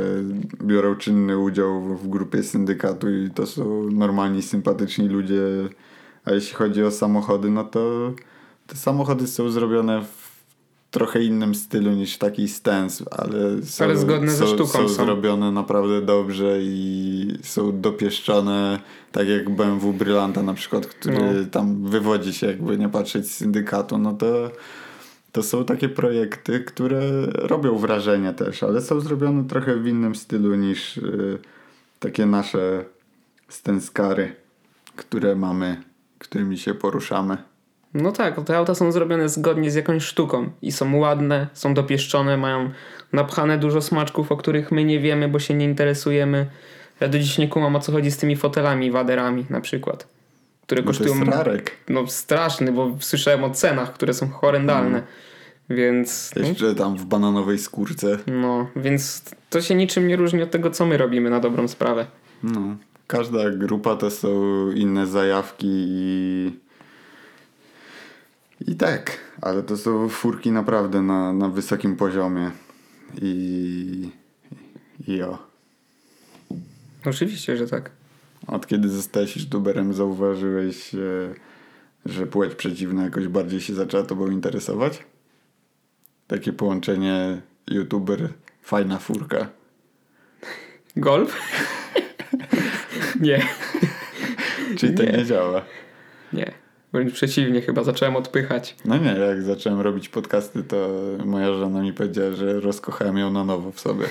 biorą 0.63 0.95
czynny 0.95 1.38
udział 1.38 1.82
w, 1.82 2.03
w 2.03 2.08
grupie 2.08 2.43
syndykatu 2.43 3.10
i 3.10 3.29
to 3.29 3.47
są 3.47 3.84
normalni, 3.91 4.41
sympatyczni 4.41 5.08
ludzie. 5.08 5.41
A 6.25 6.32
jeśli 6.32 6.55
chodzi 6.55 6.84
o 6.84 6.91
samochody, 6.91 7.49
no 7.49 7.63
to 7.63 8.13
te 8.67 8.75
samochody 8.75 9.27
są 9.27 9.49
zrobione 9.49 10.01
w 10.01 10.18
trochę 10.91 11.23
innym 11.23 11.56
stylu 11.56 11.91
niż 11.91 12.17
taki 12.17 12.47
stens, 12.47 13.04
ale 13.12 13.62
są, 13.63 13.84
Ale 13.86 13.97
zgodne 13.97 14.32
ze 14.32 14.38
są, 14.47 14.54
sztuką 14.54 14.65
są 14.67 14.89
są. 14.89 15.06
zrobione 15.06 15.52
naprawdę 15.52 16.02
dobrze 16.02 16.58
i 16.62 17.28
są 17.43 17.82
dopieszczone, 17.82 18.80
tak 19.12 19.28
jak 19.28 19.49
BMW 19.49 19.93
Brylanta 19.93 20.43
na 20.43 20.54
przykład, 20.54 20.86
który 20.88 21.15
No. 21.15 21.45
tam 21.52 21.86
wywodzi 21.86 22.34
się 22.34 22.47
jakby 22.47 22.78
nie 22.78 22.89
patrzeć 22.89 23.28
z 23.32 23.36
syndykatu, 23.38 23.97
no 23.97 24.13
to 24.13 24.52
to 25.32 25.43
są 25.43 25.65
takie 25.65 25.89
projekty, 25.89 26.60
które 26.60 27.02
robią 27.25 27.78
wrażenie 27.78 28.34
też, 28.34 28.63
ale 28.63 28.82
są 28.82 28.99
zrobione 28.99 29.43
trochę 29.43 29.75
w 29.75 29.88
innym 29.88 30.15
stylu 30.15 30.56
niż 30.56 30.97
y, 30.97 31.38
takie 31.99 32.25
nasze 32.25 32.86
stenskary, 33.47 34.36
które 34.95 35.36
mamy, 35.36 35.84
którymi 36.19 36.58
się 36.58 36.73
poruszamy. 36.73 37.38
No 37.93 38.12
tak, 38.12 38.45
te 38.45 38.58
auta 38.58 38.75
są 38.75 38.91
zrobione 38.91 39.30
zgodnie 39.30 39.71
z 39.71 39.75
jakąś 39.75 40.04
sztuką 40.04 40.49
i 40.62 40.71
są 40.71 40.97
ładne, 40.97 41.47
są 41.54 41.73
dopieszczone, 41.73 42.38
mają 42.38 42.69
napchane 43.13 43.58
dużo 43.58 43.82
smaczków, 43.82 44.32
o 44.32 44.38
których 44.38 44.71
my 44.71 44.84
nie 44.84 44.99
wiemy, 44.99 45.28
bo 45.28 45.39
się 45.39 45.54
nie 45.54 45.65
interesujemy. 45.65 46.45
Ja 46.99 47.08
do 47.08 47.19
dziś 47.19 47.38
nie 47.38 47.47
kumam 47.47 47.75
o 47.75 47.80
co 47.80 47.91
chodzi 47.91 48.12
z 48.12 48.17
tymi 48.17 48.36
fotelami, 48.36 48.91
waderami 48.91 49.45
na 49.49 49.62
przykład, 49.62 50.08
które 50.62 50.82
to 50.82 50.88
kosztują 50.88 51.15
no 51.89 52.08
straszny, 52.08 52.71
bo 52.71 52.97
słyszałem 52.99 53.43
o 53.43 53.49
cenach, 53.49 53.93
które 53.93 54.13
są 54.13 54.30
horrendalne. 54.30 55.04
Więc 55.69 56.32
Jeszcze 56.36 56.75
tam 56.75 56.97
w 56.97 57.06
bananowej 57.06 57.58
skórce. 57.58 58.17
no, 58.28 58.67
więc 58.75 59.23
to 59.49 59.62
się 59.62 59.75
niczym 59.75 60.08
nie 60.08 60.15
różni 60.15 60.41
od 60.41 60.52
tego, 60.52 60.71
co 60.71 60.86
my 60.86 60.97
robimy 60.97 61.30
na 61.30 61.39
dobrą 61.39 61.67
sprawę. 61.67 62.06
No. 62.43 62.62
Każda 63.08 63.49
grupa 63.49 63.95
to 63.95 64.12
są 64.12 64.32
inne 64.71 65.08
zajawki 65.08 65.67
i 65.88 66.52
i 68.67 68.75
tak, 68.75 69.17
ale 69.41 69.63
to 69.63 69.77
są 69.77 70.09
furki 70.09 70.51
naprawdę 70.51 71.01
na, 71.01 71.33
na 71.33 71.49
wysokim 71.49 71.95
poziomie 71.95 72.51
i 73.21 74.09
i 75.07 75.21
o. 75.21 75.37
Oczywiście, 77.05 77.57
że 77.57 77.67
tak. 77.67 77.91
Od 78.47 78.67
kiedy 78.67 78.89
zostałeś 78.89 79.37
youtuberem, 79.37 79.93
zauważyłeś, 79.93 80.95
e, 80.95 80.99
że 82.05 82.27
płeć 82.27 82.55
przeciwna 82.55 83.03
jakoś 83.03 83.27
bardziej 83.27 83.61
się 83.61 83.73
zaczęła 83.75 84.03
tobą 84.03 84.29
interesować? 84.31 85.03
Takie 86.27 86.53
połączenie 86.53 87.41
youtuber, 87.67 88.29
fajna 88.61 88.99
furka. 88.99 89.49
Golf? 90.95 91.35
nie, 93.21 93.47
Czyli 94.77 94.95
to 94.95 95.03
Nie. 95.03 95.11
nie 95.11 95.25
działa. 95.25 95.65
nie. 96.33 96.51
Wręcz 96.93 97.13
przeciwnie, 97.13 97.62
chyba 97.62 97.84
zacząłem 97.84 98.15
odpychać. 98.15 98.75
No 98.86 98.97
nie, 98.97 99.12
jak 99.12 99.41
zacząłem 99.41 99.82
robić 99.82 100.10
podcasty, 100.10 100.63
to 100.63 100.89
moja 101.25 101.54
żona 101.54 101.82
mi 101.82 101.93
powiedziała, 101.93 102.32
że 102.32 102.60
rozkochałem 102.60 103.17
ją 103.17 103.32
na 103.32 103.43
nowo 103.43 103.71
w 103.71 103.80
sobie. 103.80 104.06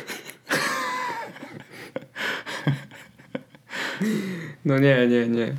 No 4.64 4.78
nie, 4.78 5.06
nie, 5.06 5.28
nie. 5.28 5.54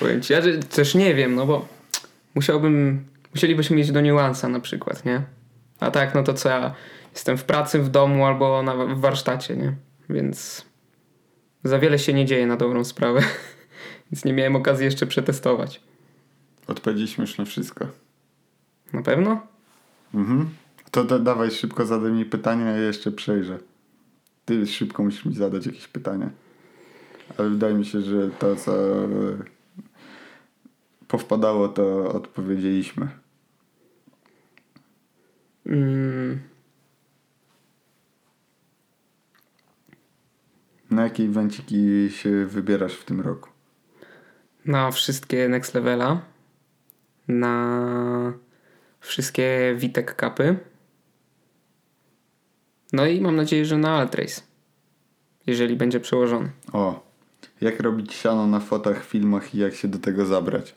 Powiem 0.00 0.22
ci, 0.22 0.32
ja 0.32 0.40
też 0.74 0.94
nie 0.94 1.14
wiem, 1.14 1.34
no 1.34 1.46
bo 1.46 1.68
musiałbym, 2.34 3.04
musielibyśmy 3.34 3.76
mieć 3.76 3.92
do 3.92 4.00
niuansa 4.00 4.48
na 4.48 4.60
przykład, 4.60 5.04
nie? 5.04 5.22
A 5.80 5.90
tak, 5.90 6.14
no 6.14 6.22
to 6.22 6.34
co 6.34 6.48
ja 6.48 6.74
jestem 7.14 7.38
w 7.38 7.44
pracy, 7.44 7.78
w 7.78 7.88
domu 7.88 8.26
albo 8.26 8.62
na, 8.62 8.74
w 8.74 9.00
warsztacie, 9.00 9.56
nie? 9.56 9.72
Więc 10.10 10.64
za 11.64 11.78
wiele 11.78 11.98
się 11.98 12.12
nie 12.12 12.26
dzieje 12.26 12.46
na 12.46 12.56
dobrą 12.56 12.84
sprawę. 12.84 13.20
Więc 14.12 14.24
nie 14.24 14.32
miałem 14.32 14.56
okazji 14.56 14.84
jeszcze 14.84 15.06
przetestować. 15.06 15.80
Odpowiedzieliśmy 16.66 17.22
już 17.24 17.38
na 17.38 17.44
wszystko. 17.44 17.86
Na 18.92 19.02
pewno? 19.02 19.46
Mhm. 20.14 20.50
To 20.90 21.04
da, 21.04 21.18
dawaj 21.18 21.50
szybko 21.50 21.86
zadaj 21.86 22.12
mi 22.12 22.24
pytanie, 22.24 22.64
a 22.64 22.70
ja 22.70 22.76
jeszcze 22.82 23.12
przejrzę. 23.12 23.58
Ty 24.44 24.66
szybko 24.66 25.02
musisz 25.02 25.24
mi 25.24 25.34
zadać 25.34 25.66
jakieś 25.66 25.88
pytanie. 25.88 26.30
Ale 27.38 27.50
wydaje 27.50 27.74
mi 27.74 27.84
się, 27.84 28.00
że 28.00 28.30
to, 28.30 28.56
co 28.56 28.72
powpadało, 31.08 31.68
to 31.68 32.12
odpowiedzieliśmy. 32.12 33.08
Mm, 35.66 36.40
Na 40.90 41.02
jakie 41.02 41.22
evenciki 41.24 42.10
się 42.10 42.46
wybierasz 42.46 42.94
w 42.94 43.04
tym 43.04 43.20
roku? 43.20 43.48
na 44.64 44.90
wszystkie 44.90 45.48
Next 45.48 45.74
Levela. 45.74 46.20
Na 47.32 48.32
wszystkie 49.00 49.74
Witek 49.76 50.16
Kapy. 50.16 50.56
No 52.92 53.06
i 53.06 53.20
mam 53.20 53.36
nadzieję, 53.36 53.64
że 53.64 53.78
na 53.78 53.90
Altrace. 53.98 54.40
Jeżeli 55.46 55.76
będzie 55.76 56.00
przełożony. 56.00 56.50
O, 56.72 57.06
jak 57.60 57.80
robić 57.80 58.12
siano 58.14 58.46
na 58.46 58.60
fotach, 58.60 59.04
filmach 59.06 59.54
i 59.54 59.58
jak 59.58 59.74
się 59.74 59.88
do 59.88 59.98
tego 59.98 60.26
zabrać? 60.26 60.74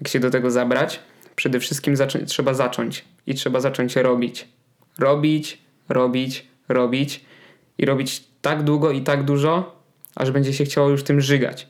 Jak 0.00 0.08
się 0.08 0.20
do 0.20 0.30
tego 0.30 0.50
zabrać? 0.50 1.00
Przede 1.36 1.60
wszystkim 1.60 1.94
zaczą- 1.96 2.24
trzeba 2.26 2.54
zacząć. 2.54 3.04
I 3.26 3.34
trzeba 3.34 3.60
zacząć 3.60 3.96
robić. 3.96 4.48
Robić, 4.98 5.62
robić, 5.88 6.46
robić. 6.68 7.24
I 7.78 7.86
robić 7.86 8.24
tak 8.42 8.62
długo 8.62 8.90
i 8.90 9.02
tak 9.02 9.24
dużo, 9.24 9.82
aż 10.14 10.30
będzie 10.30 10.52
się 10.52 10.64
chciało 10.64 10.88
już 10.88 11.02
tym 11.02 11.20
żygać. 11.20 11.68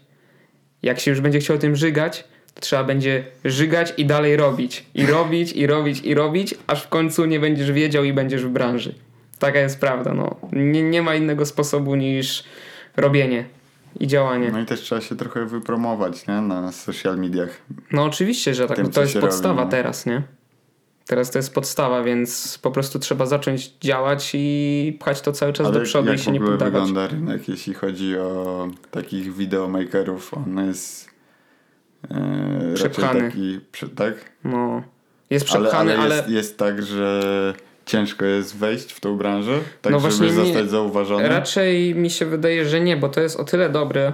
Jak 0.82 1.00
się 1.00 1.10
już 1.10 1.20
będzie 1.20 1.38
chciało 1.40 1.58
tym 1.60 1.76
żygać, 1.76 2.24
trzeba 2.60 2.84
będzie 2.84 3.24
żygać 3.44 3.94
i 3.96 4.06
dalej 4.06 4.36
robić. 4.36 4.86
I 4.94 5.06
robić, 5.06 5.52
i 5.52 5.66
robić, 5.66 6.00
i 6.00 6.14
robić, 6.14 6.54
aż 6.66 6.82
w 6.82 6.88
końcu 6.88 7.24
nie 7.24 7.40
będziesz 7.40 7.72
wiedział 7.72 8.04
i 8.04 8.12
będziesz 8.12 8.44
w 8.44 8.48
branży. 8.48 8.94
Taka 9.38 9.58
jest 9.60 9.80
prawda. 9.80 10.14
No. 10.14 10.36
Nie, 10.52 10.82
nie 10.82 11.02
ma 11.02 11.14
innego 11.14 11.46
sposobu 11.46 11.94
niż 11.94 12.44
robienie 12.96 13.44
i 14.00 14.06
działanie. 14.06 14.50
No 14.52 14.60
i 14.60 14.66
też 14.66 14.80
trzeba 14.80 15.00
się 15.00 15.16
trochę 15.16 15.46
wypromować, 15.46 16.26
nie? 16.26 16.40
Na 16.40 16.72
social 16.72 17.18
mediach. 17.18 17.62
No 17.92 18.04
oczywiście, 18.04 18.54
że 18.54 18.66
tak. 18.66 18.76
Tym, 18.76 18.86
no 18.86 18.92
to 18.92 19.00
jest 19.00 19.18
podstawa 19.18 19.62
robi, 19.62 19.64
nie? 19.64 19.70
teraz, 19.70 20.06
nie? 20.06 20.22
Teraz 21.06 21.30
to 21.30 21.38
jest 21.38 21.54
podstawa, 21.54 22.02
więc 22.02 22.58
po 22.58 22.70
prostu 22.70 22.98
trzeba 22.98 23.26
zacząć 23.26 23.72
działać 23.80 24.30
i 24.34 24.96
pchać 25.00 25.20
to 25.20 25.32
cały 25.32 25.52
czas 25.52 25.66
Ale 25.66 25.78
do 25.78 25.84
przodu 25.84 26.08
jak 26.08 26.18
i 26.20 26.22
się 26.22 26.30
w 26.30 26.34
nie 26.34 26.40
ogóle 26.40 26.58
poddawać. 26.58 26.88
wygląda 26.88 27.06
rynek, 27.06 27.48
jeśli 27.48 27.74
chodzi 27.74 28.18
o 28.18 28.68
takich 28.90 29.34
videomakerów? 29.34 30.34
On 30.34 30.66
jest 30.66 31.10
e, 32.10 32.74
Przepchany. 32.74 33.20
taki, 33.20 33.60
tak? 33.96 34.14
No. 34.44 34.82
Jest 35.30 35.50
Ale, 35.50 35.60
przepchany, 35.60 35.92
ale, 35.92 36.02
ale, 36.02 36.16
jest, 36.16 36.28
jest 36.28 36.58
tak, 36.58 36.82
że 36.82 37.54
ciężko 37.86 38.24
jest 38.24 38.56
wejść 38.56 38.92
w 38.92 39.00
tą 39.00 39.16
branżę, 39.16 39.58
tak 39.82 39.92
No 39.92 40.00
żeby 40.10 40.32
zostać 40.32 40.70
zauważony. 40.70 41.28
raczej 41.28 41.94
mi 41.94 42.10
się 42.10 42.26
wydaje, 42.26 42.64
że 42.68 42.80
nie, 42.80 42.96
bo 42.96 43.08
to 43.08 43.20
jest 43.20 43.36
o 43.40 43.44
tyle 43.44 43.70
dobre, 43.70 44.12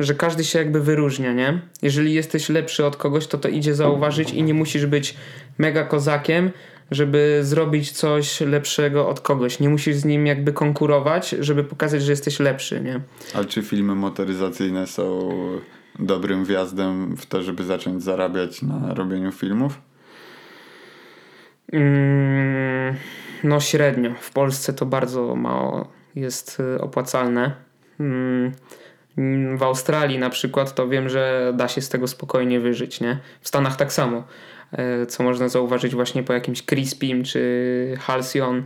że 0.00 0.14
każdy 0.14 0.44
się 0.44 0.58
jakby 0.58 0.80
wyróżnia, 0.80 1.32
nie? 1.32 1.60
Jeżeli 1.82 2.14
jesteś 2.14 2.48
lepszy 2.48 2.84
od 2.86 2.96
kogoś, 2.96 3.26
to 3.26 3.38
to 3.38 3.48
idzie 3.48 3.74
zauważyć 3.74 4.30
i 4.32 4.42
nie 4.42 4.54
musisz 4.54 4.86
być 4.86 5.14
mega 5.58 5.84
kozakiem, 5.84 6.50
żeby 6.90 7.38
zrobić 7.42 7.90
coś 7.92 8.40
lepszego 8.40 9.08
od 9.08 9.20
kogoś. 9.20 9.60
Nie 9.60 9.68
musisz 9.68 9.96
z 9.96 10.04
nim 10.04 10.26
jakby 10.26 10.52
konkurować, 10.52 11.28
żeby 11.40 11.64
pokazać, 11.64 12.02
że 12.02 12.12
jesteś 12.12 12.40
lepszy, 12.40 12.80
nie? 12.80 13.00
Ale 13.34 13.44
czy 13.44 13.62
filmy 13.62 13.94
motoryzacyjne 13.94 14.86
są 14.86 15.30
dobrym 15.98 16.44
wjazdem 16.44 17.16
w 17.16 17.26
to, 17.26 17.42
żeby 17.42 17.64
zacząć 17.64 18.02
zarabiać 18.02 18.62
na 18.62 18.94
robieniu 18.94 19.32
filmów? 19.32 19.80
Mm, 21.72 22.96
no 23.44 23.60
średnio. 23.60 24.10
W 24.20 24.30
Polsce 24.30 24.72
to 24.72 24.86
bardzo 24.86 25.36
mało 25.36 25.88
jest 26.14 26.60
y, 26.60 26.80
opłacalne. 26.80 27.54
Mm, 28.00 28.52
w 29.56 29.62
Australii 29.62 30.18
na 30.18 30.30
przykład 30.30 30.74
to 30.74 30.88
wiem, 30.88 31.08
że 31.08 31.52
da 31.56 31.68
się 31.68 31.80
z 31.80 31.88
tego 31.88 32.08
spokojnie 32.08 32.60
wyżyć, 32.60 33.00
nie? 33.00 33.18
W 33.40 33.48
Stanach 33.48 33.76
tak 33.76 33.92
samo. 33.92 34.24
E, 34.72 35.06
co 35.06 35.22
można 35.22 35.48
zauważyć 35.48 35.94
właśnie 35.94 36.22
po 36.22 36.32
jakimś 36.32 36.62
Crispim 36.62 37.24
czy 37.24 37.94
Halcyon. 38.00 38.64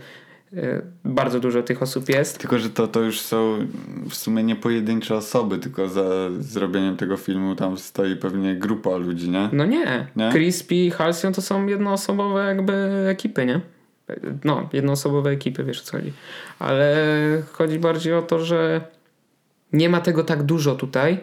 E, 0.57 0.83
bardzo 1.05 1.41
dużo 1.41 1.63
tych 1.63 1.83
osób 1.83 2.09
jest. 2.09 2.39
Tylko, 2.39 2.59
że 2.59 2.71
to, 2.71 2.89
to 2.89 3.01
już 3.01 3.21
są 3.21 3.59
w 4.09 4.15
sumie 4.15 4.43
nie 4.43 4.57
pojedyncze 4.57 5.15
osoby, 5.15 5.59
tylko 5.59 5.89
za 5.89 6.05
zrobieniem 6.39 6.97
tego 6.97 7.17
filmu 7.17 7.55
tam 7.55 7.79
stoi 7.79 8.17
pewnie 8.17 8.57
grupa 8.57 8.97
ludzi, 8.97 9.31
nie? 9.31 9.49
No 9.53 9.67
nie. 9.67 10.07
nie? 10.17 10.31
Crispy 10.33 10.75
i 10.75 10.91
Halcyon 10.91 11.33
to 11.33 11.43
są 11.43 11.67
jednoosobowe 11.67 12.47
jakby 12.47 12.75
ekipy, 13.09 13.47
nie? 13.47 13.61
No, 14.45 14.69
jednoosobowe 14.73 15.31
ekipy, 15.31 15.65
wiesz 15.65 15.83
co 15.83 15.97
chodzi. 15.97 16.13
Ale 16.59 16.97
chodzi 17.53 17.79
bardziej 17.79 18.15
o 18.15 18.23
to, 18.23 18.39
że 18.45 18.81
nie 19.73 19.89
ma 19.89 20.01
tego 20.01 20.25
tak 20.25 20.43
dużo 20.43 20.75
tutaj 20.75 21.21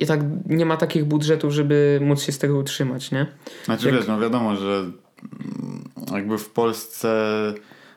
i 0.00 0.06
tak 0.06 0.20
nie 0.46 0.66
ma 0.66 0.76
takich 0.76 1.04
budżetów, 1.04 1.52
żeby 1.52 1.98
móc 2.02 2.22
się 2.22 2.32
z 2.32 2.38
tego 2.38 2.58
utrzymać, 2.58 3.10
nie? 3.10 3.26
Znaczy 3.64 3.86
Jak... 3.86 3.96
wiesz, 3.96 4.06
no 4.06 4.20
wiadomo, 4.20 4.56
że 4.56 4.90
jakby 6.12 6.38
w 6.38 6.50
Polsce 6.50 7.08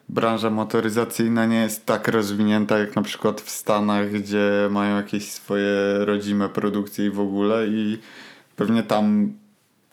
branża 0.10 0.50
motoryzacyjna 0.50 1.45
nie 1.45 1.62
jest 1.62 1.86
tak 1.86 2.08
rozwinięta 2.08 2.78
jak 2.78 2.95
na 2.95 3.02
przykład 3.02 3.41
w 3.41 3.50
Stanach, 3.50 4.12
gdzie 4.12 4.67
mają 4.72 4.95
jakieś 4.95 5.32
swoje 5.32 5.76
rodzime 6.00 6.50
produkcje 6.50 7.06
i 7.06 7.10
w 7.10 7.19
ogóle 7.19 7.67
i 7.67 7.98
pewnie 8.56 8.84
tam 8.84 9.34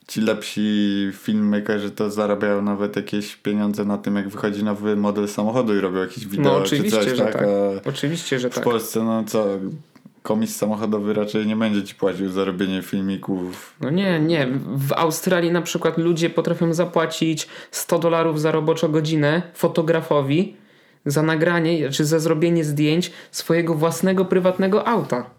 ci 0.07 0.21
lepsi 0.21 1.09
filmmakerzy 1.13 1.91
to 1.91 2.11
zarabiają 2.11 2.61
nawet 2.61 2.95
jakieś 2.95 3.35
pieniądze 3.35 3.85
na 3.85 3.97
tym, 3.97 4.15
jak 4.15 4.29
wychodzi 4.29 4.63
nowy 4.63 4.95
model 4.95 5.27
samochodu 5.27 5.75
i 5.75 5.79
robią 5.79 5.99
jakieś 5.99 6.27
wideo 6.27 6.43
no, 6.43 6.57
oczywiście, 6.57 6.99
czy 6.99 7.05
coś, 7.05 7.17
że 7.17 7.23
tak? 7.23 7.33
tak. 7.33 7.45
Oczywiście, 7.85 8.39
że 8.39 8.49
w 8.49 8.53
tak. 8.53 8.63
W 8.63 8.65
Polsce, 8.65 9.03
no 9.03 9.23
co, 9.23 9.45
komis 10.27 10.55
samochodowy 10.55 11.13
raczej 11.13 11.47
nie 11.47 11.55
będzie 11.55 11.83
ci 11.83 11.95
płacił 11.95 12.29
za 12.29 12.45
robienie 12.45 12.81
filmików. 12.81 13.75
No 13.81 13.89
nie, 13.89 14.19
nie. 14.19 14.47
W 14.75 14.93
Australii 14.93 15.51
na 15.51 15.61
przykład 15.61 15.97
ludzie 15.97 16.29
potrafią 16.29 16.73
zapłacić 16.73 17.47
100 17.71 17.99
dolarów 17.99 18.41
za 18.41 18.51
roboczą 18.51 18.91
godzinę 18.91 19.41
fotografowi 19.53 20.55
za 21.05 21.23
nagranie 21.23 21.89
czy 21.89 22.05
za 22.05 22.19
zrobienie 22.19 22.63
zdjęć 22.63 23.11
swojego 23.31 23.75
własnego 23.75 24.25
prywatnego 24.25 24.87
auta. 24.87 25.29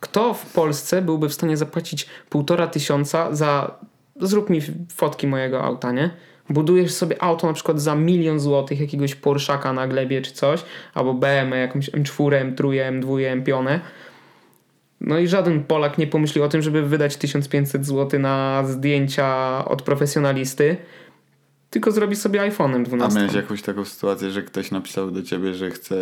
Kto 0.00 0.34
w 0.34 0.52
Polsce 0.52 1.02
byłby 1.02 1.28
w 1.28 1.34
stanie 1.34 1.56
zapłacić 1.56 2.06
półtora 2.30 2.66
tysiąca 2.66 3.34
za 3.34 3.78
zrób 4.20 4.50
mi 4.50 4.60
fotki 4.94 5.26
mojego 5.26 5.62
auta, 5.62 5.92
nie? 5.92 6.10
Budujesz 6.50 6.92
sobie 6.92 7.22
auto 7.22 7.46
na 7.46 7.52
przykład 7.52 7.80
za 7.80 7.94
milion 7.94 8.40
złotych, 8.40 8.80
jakiegoś 8.80 9.14
Porszaka 9.14 9.72
na 9.72 9.88
glebie 9.88 10.22
czy 10.22 10.32
coś, 10.32 10.62
albo 10.94 11.14
BMW, 11.14 11.56
jakąś 11.56 11.90
M4, 11.90 12.54
M3, 12.54 13.00
M2, 13.00 13.42
M5. 13.42 13.80
No 15.00 15.18
i 15.18 15.28
żaden 15.28 15.64
Polak 15.64 15.98
nie 15.98 16.06
pomyśli 16.06 16.40
o 16.40 16.48
tym, 16.48 16.62
żeby 16.62 16.82
wydać 16.82 17.16
1500 17.16 17.86
zł 17.86 18.20
na 18.20 18.64
zdjęcia 18.66 19.64
od 19.64 19.82
profesjonalisty, 19.82 20.76
tylko 21.70 21.90
zrobi 21.90 22.16
sobie 22.16 22.40
iPhone'em 22.40 22.82
12. 22.82 23.18
A 23.18 23.22
miałeś 23.22 23.36
jakąś 23.36 23.62
taką 23.62 23.84
sytuację, 23.84 24.30
że 24.30 24.42
ktoś 24.42 24.70
napisał 24.70 25.10
do 25.10 25.22
ciebie, 25.22 25.54
że 25.54 25.70
chce 25.70 25.96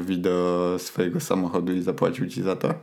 wideo 0.00 0.78
swojego 0.78 1.20
samochodu 1.20 1.72
i 1.72 1.80
zapłacił 1.80 2.26
ci 2.26 2.42
za 2.42 2.56
to? 2.56 2.74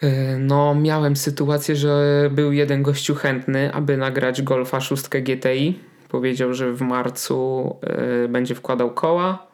E, 0.00 0.38
no, 0.38 0.74
miałem 0.74 1.16
sytuację, 1.16 1.76
że 1.76 2.30
był 2.32 2.52
jeden 2.52 2.82
gościu 2.82 3.14
chętny, 3.14 3.72
aby 3.72 3.96
nagrać 3.96 4.42
Golfa 4.42 4.80
6 4.80 5.08
GTI. 5.08 5.78
Powiedział, 6.08 6.54
że 6.54 6.72
w 6.72 6.80
marcu 6.80 7.76
y, 8.24 8.28
będzie 8.28 8.54
wkładał 8.54 8.90
koła 8.90 9.46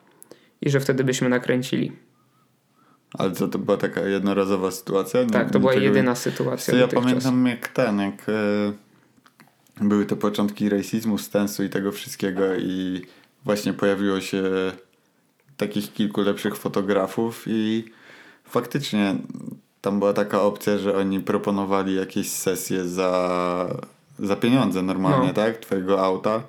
i 0.60 0.70
że 0.70 0.80
wtedy 0.80 1.04
byśmy 1.04 1.28
nakręcili. 1.28 1.92
Ale 3.18 3.32
co, 3.32 3.48
to 3.48 3.58
była 3.58 3.76
taka 3.76 4.00
jednorazowa 4.00 4.70
sytuacja? 4.70 5.26
Tak, 5.26 5.50
to 5.50 5.60
była 5.60 5.74
jedyna 5.74 6.14
sytuacja. 6.14 6.78
Ja 6.78 6.88
pamiętam 6.88 7.46
jak 7.46 7.68
ten, 7.68 7.98
jak 7.98 8.28
y, 8.28 8.72
były 9.80 10.06
te 10.06 10.16
początki 10.16 10.68
rasizmu, 10.68 11.18
stensu 11.18 11.64
i 11.64 11.68
tego 11.68 11.92
wszystkiego 11.92 12.42
i 12.56 13.02
właśnie 13.44 13.72
pojawiło 13.72 14.20
się 14.20 14.42
takich 15.56 15.92
kilku 15.92 16.20
lepszych 16.20 16.56
fotografów 16.56 17.44
i 17.46 17.84
faktycznie 18.44 19.16
tam 19.80 19.98
była 19.98 20.12
taka 20.12 20.42
opcja, 20.42 20.78
że 20.78 20.96
oni 20.96 21.20
proponowali 21.20 21.94
jakieś 21.94 22.30
sesje 22.30 22.84
za, 22.84 23.80
za 24.18 24.36
pieniądze 24.36 24.82
normalnie, 24.82 25.28
no. 25.28 25.34
tak? 25.34 25.58
Twojego 25.58 26.04
auta. 26.04 26.42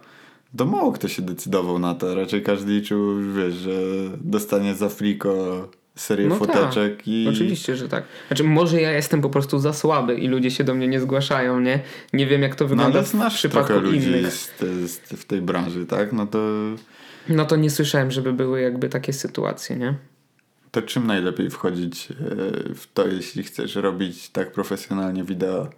To 0.58 0.66
mało 0.66 0.92
kto 0.92 1.08
się 1.08 1.22
decydował 1.22 1.80
na 1.80 1.96
to. 1.96 2.16
Raczej 2.16 2.44
każdy 2.44 2.72
liczył, 2.72 3.34
wiesz, 3.34 3.54
że 3.54 3.72
dostanie 4.18 4.76
za 4.76 4.90
fliko 4.90 5.68
serię 5.96 6.28
no 6.28 6.36
foteczek 6.36 6.98
tak. 6.98 7.08
i... 7.08 7.28
Oczywiście, 7.30 7.76
że 7.76 7.90
tak. 7.90 8.04
Znaczy 8.28 8.44
może 8.44 8.82
ja 8.82 8.92
jestem 8.92 9.22
po 9.22 9.30
prostu 9.30 9.60
za 9.60 9.74
słaby 9.74 10.16
i 10.16 10.28
ludzie 10.28 10.52
się 10.52 10.64
do 10.64 10.74
mnie 10.74 10.88
nie 10.88 11.00
zgłaszają, 11.00 11.60
nie? 11.60 11.80
Nie 12.14 12.28
wiem 12.28 12.42
jak 12.42 12.56
to 12.56 12.68
wygląda 12.68 12.94
no, 12.94 13.00
ale 13.00 13.08
znasz 13.08 13.34
w 13.34 13.38
przypadku 13.38 13.68
trochę 13.68 13.82
ludzi 13.82 14.08
innych. 14.08 14.34
Z, 14.34 14.60
z, 14.86 14.98
w 14.98 15.26
tej 15.26 15.42
branży, 15.42 15.86
tak? 15.86 16.14
No 16.14 16.28
to... 16.28 16.40
No 17.30 17.46
to 17.46 17.56
nie 17.56 17.70
słyszałem, 17.70 18.12
żeby 18.12 18.34
były 18.34 18.62
jakby 18.62 18.90
takie 18.90 19.14
sytuacje, 19.14 19.76
nie? 19.76 19.96
To 20.72 20.82
czym 20.82 21.08
najlepiej 21.08 21.50
wchodzić 21.50 22.08
e, 22.12 22.16
w 22.76 22.88
to, 22.94 23.08
jeśli 23.08 23.44
chcesz 23.44 23.76
robić 23.76 24.30
tak 24.30 24.52
profesjonalnie 24.52 25.24
wideo? 25.24 25.70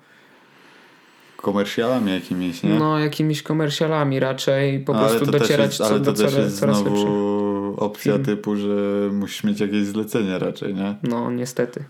Komercjalami 1.38 2.12
jakimiś, 2.12 2.63
nie? 2.63 2.73
No, 2.73 2.99
jakimiś 2.99 3.43
komercjalami 3.43 4.19
raczej, 4.19 4.80
po 4.80 4.95
ale 4.95 5.10
prostu 5.10 5.32
docierać 5.32 5.80
jest, 5.80 5.91
to 5.91 5.99
do 5.99 6.12
jest 6.23 6.60
coraz 6.60 6.78
znowu 6.78 7.42
opcja 7.77 8.13
Film. 8.13 8.25
typu, 8.25 8.55
że 8.55 9.09
musisz 9.12 9.43
mieć 9.43 9.59
jakieś 9.59 9.86
zlecenie 9.86 10.39
raczej, 10.39 10.73
nie? 10.73 10.95
No, 11.03 11.31
niestety. 11.31 11.83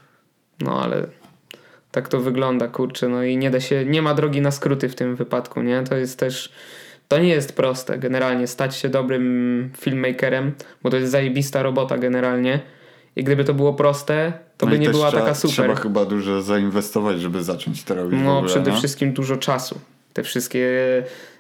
No, 0.62 0.82
ale 0.82 1.08
tak 1.92 2.10
to 2.10 2.20
wygląda, 2.20 2.68
kurczę, 2.68 3.10
no 3.10 3.24
i 3.24 3.38
nie 3.38 3.52
da 3.52 3.60
się, 3.60 3.86
nie 3.86 4.02
ma 4.02 4.14
drogi 4.14 4.42
na 4.42 4.52
skróty 4.52 4.90
w 4.90 4.96
tym 4.96 5.16
wypadku, 5.16 5.62
nie? 5.62 5.84
To 5.84 5.96
jest 5.96 6.20
też, 6.20 6.54
to 7.08 7.20
nie 7.20 7.30
jest 7.30 7.56
proste 7.56 7.98
generalnie 7.98 8.48
stać 8.48 8.76
się 8.76 8.90
dobrym 8.90 9.70
filmmakerem, 9.78 10.52
bo 10.84 10.90
to 10.90 10.98
jest 10.98 11.12
zajebista 11.12 11.64
robota 11.64 11.98
generalnie 11.98 12.60
i 13.16 13.24
gdyby 13.24 13.44
to 13.44 13.54
było 13.54 13.74
proste, 13.74 14.34
to 14.58 14.66
no 14.66 14.72
by 14.72 14.80
nie 14.80 14.90
była 14.90 15.08
trzeba, 15.08 15.24
taka 15.24 15.36
super. 15.36 15.54
Trzeba 15.54 15.76
chyba 15.76 16.06
dużo 16.06 16.42
zainwestować, 16.42 17.22
żeby 17.22 17.44
zacząć 17.44 17.84
to 17.84 17.96
robić. 17.96 18.20
No, 18.24 18.38
ogóle, 18.38 18.52
przede 18.52 18.72
no? 18.72 18.78
wszystkim 18.78 19.14
dużo 19.14 19.38
czasu. 19.38 19.80
Te 20.14 20.24
wszystkie 20.24 20.70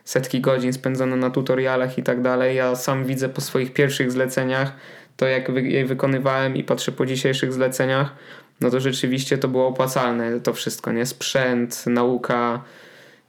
setki 0.06 0.42
godzin 0.42 0.74
spędzone 0.74 1.16
na 1.16 1.30
tutorialach 1.30 1.98
i 1.98 2.04
tak 2.04 2.22
dalej. 2.22 2.56
Ja 2.56 2.76
sam 2.76 3.06
widzę 3.06 3.30
po 3.30 3.42
swoich 3.42 3.74
pierwszych 3.74 4.12
zleceniach 4.12 4.74
to, 5.18 5.26
jak 5.26 5.50
je 5.50 5.86
wykonywałem 5.86 6.56
i 6.56 6.64
patrzę 6.64 6.92
po 6.92 7.06
dzisiejszych 7.06 7.54
zleceniach, 7.54 8.16
no 8.62 8.70
to 8.70 8.80
rzeczywiście 8.80 9.38
to 9.38 9.48
było 9.48 9.68
opłacalne 9.68 10.40
to 10.40 10.54
wszystko, 10.54 10.92
nie? 10.92 11.06
Sprzęt, 11.06 11.84
nauka, 11.88 12.64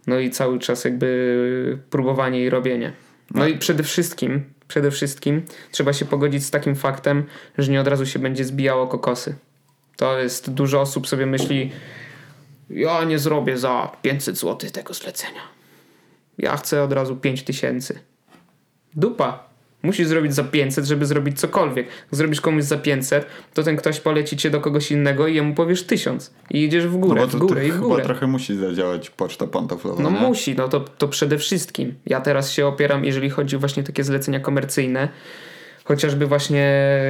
no 0.07 0.19
i 0.19 0.31
cały 0.31 0.59
czas 0.59 0.85
jakby 0.85 1.79
próbowanie 1.91 2.45
i 2.45 2.51
robienie. 2.51 2.93
No, 3.35 3.41
no 3.41 3.47
i 3.47 3.59
przede 3.59 3.83
wszystkim 3.83 4.55
przede 4.69 4.91
wszystkim 4.91 5.43
trzeba 5.71 5.93
się 5.93 6.05
pogodzić 6.05 6.45
z 6.45 6.51
takim 6.51 6.75
faktem, 6.75 7.25
że 7.59 7.73
nie 7.73 7.81
od 7.81 7.89
razu 7.89 8.07
się 8.07 8.19
będzie 8.19 8.45
zbijało 8.45 8.87
kokosy. 8.87 9.35
To 9.97 10.19
jest 10.19 10.51
dużo 10.51 10.81
osób 10.81 11.09
sobie 11.09 11.27
myśli, 11.27 11.73
ja 12.71 13.05
nie 13.05 13.19
zrobię 13.19 13.59
za 13.59 13.97
500 14.03 14.39
zł 14.39 14.71
tego 14.71 14.95
zlecenia. 14.95 15.41
Ja 16.39 16.57
chcę 16.57 16.83
od 16.83 16.93
razu 16.93 17.17
5000. 17.17 17.95
Dupa. 18.97 19.55
Musisz 19.83 20.07
zrobić 20.07 20.35
za 20.35 20.45
500, 20.45 20.85
żeby 20.85 21.07
zrobić 21.07 21.41
cokolwiek. 21.41 21.87
Jak 21.87 22.09
zrobisz 22.11 22.41
komuś 22.41 22.65
za 22.65 22.79
500, 22.79 23.27
to 23.55 23.63
ten 23.63 23.77
ktoś 23.77 24.01
poleci 24.01 24.37
cię 24.37 24.51
do 24.51 24.61
kogoś 24.61 24.91
innego 24.91 25.27
i 25.27 25.35
jemu 25.35 25.55
powiesz 25.55 25.83
1000. 25.83 26.35
I 26.51 26.65
idziesz 26.65 26.87
w 26.87 26.97
górę, 26.97 27.21
no 27.21 27.27
w 27.27 27.37
górę 27.37 27.67
i 27.67 27.73
w 27.73 27.81
górę. 27.81 27.95
Chyba 27.95 28.05
trochę 28.05 28.27
musi 28.27 28.57
zadziałać 28.57 29.11
poczta 29.11 29.47
pantoflowa. 29.47 30.03
No 30.03 30.11
nie? 30.11 30.21
musi, 30.21 30.55
no 30.55 30.69
to, 30.69 30.81
to 30.81 31.09
przede 31.09 31.39
wszystkim. 31.39 31.95
Ja 32.07 32.21
teraz 32.21 32.53
się 32.53 32.67
opieram, 32.67 33.05
jeżeli 33.05 33.31
chodzi 33.31 33.57
właśnie 33.57 33.83
o 33.83 33.87
takie 33.87 34.05
zlecenia 34.05 34.41
komercyjne, 34.41 35.09
chociażby 35.85 36.27
właśnie 36.27 36.67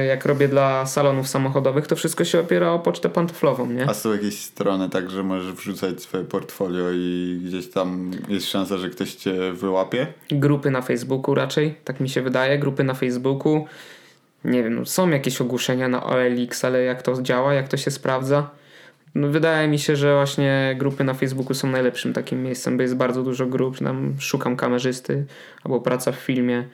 jak 0.07 0.25
robię 0.25 0.47
dla 0.47 0.85
salonów 0.85 1.27
samochodowych, 1.27 1.87
to 1.87 1.95
wszystko 1.95 2.25
się 2.25 2.39
opiera 2.39 2.71
o 2.71 2.79
pocztę 2.79 3.09
pantoflową, 3.09 3.65
nie? 3.71 3.89
A 3.89 3.93
są 3.93 4.11
jakieś 4.11 4.37
strony 4.39 4.89
tak, 4.89 5.09
że 5.09 5.23
możesz 5.23 5.53
wrzucać 5.53 6.01
swoje 6.01 6.23
portfolio 6.23 6.91
i 6.93 7.39
gdzieś 7.45 7.69
tam 7.69 8.11
jest 8.27 8.47
szansa, 8.47 8.77
że 8.77 8.89
ktoś 8.89 9.13
cię 9.13 9.53
wyłapie? 9.53 10.07
Grupy 10.31 10.71
na 10.71 10.81
Facebooku 10.81 11.35
raczej, 11.35 11.75
tak 11.83 11.99
mi 11.99 12.09
się 12.09 12.21
wydaje, 12.21 12.59
grupy 12.59 12.83
na 12.83 12.93
Facebooku. 12.93 13.65
Nie 14.45 14.63
wiem, 14.63 14.85
są 14.85 15.09
jakieś 15.09 15.41
ogłoszenia 15.41 15.87
na 15.87 16.03
OLX, 16.03 16.65
ale 16.65 16.83
jak 16.83 17.01
to 17.01 17.21
działa, 17.21 17.53
jak 17.53 17.67
to 17.67 17.77
się 17.77 17.91
sprawdza, 17.91 18.49
no 19.15 19.27
wydaje 19.27 19.67
mi 19.67 19.79
się, 19.79 19.95
że 19.95 20.15
właśnie 20.15 20.75
grupy 20.79 21.03
na 21.03 21.13
Facebooku 21.13 21.53
są 21.53 21.71
najlepszym 21.71 22.13
takim 22.13 22.43
miejscem, 22.43 22.77
bo 22.77 22.83
jest 22.83 22.95
bardzo 22.95 23.23
dużo 23.23 23.45
grup, 23.45 23.79
tam 23.79 24.15
szukam 24.19 24.55
kamerzysty 24.57 25.25
albo 25.63 25.81
praca 25.81 26.11
w 26.11 26.15
filmie, 26.15 26.67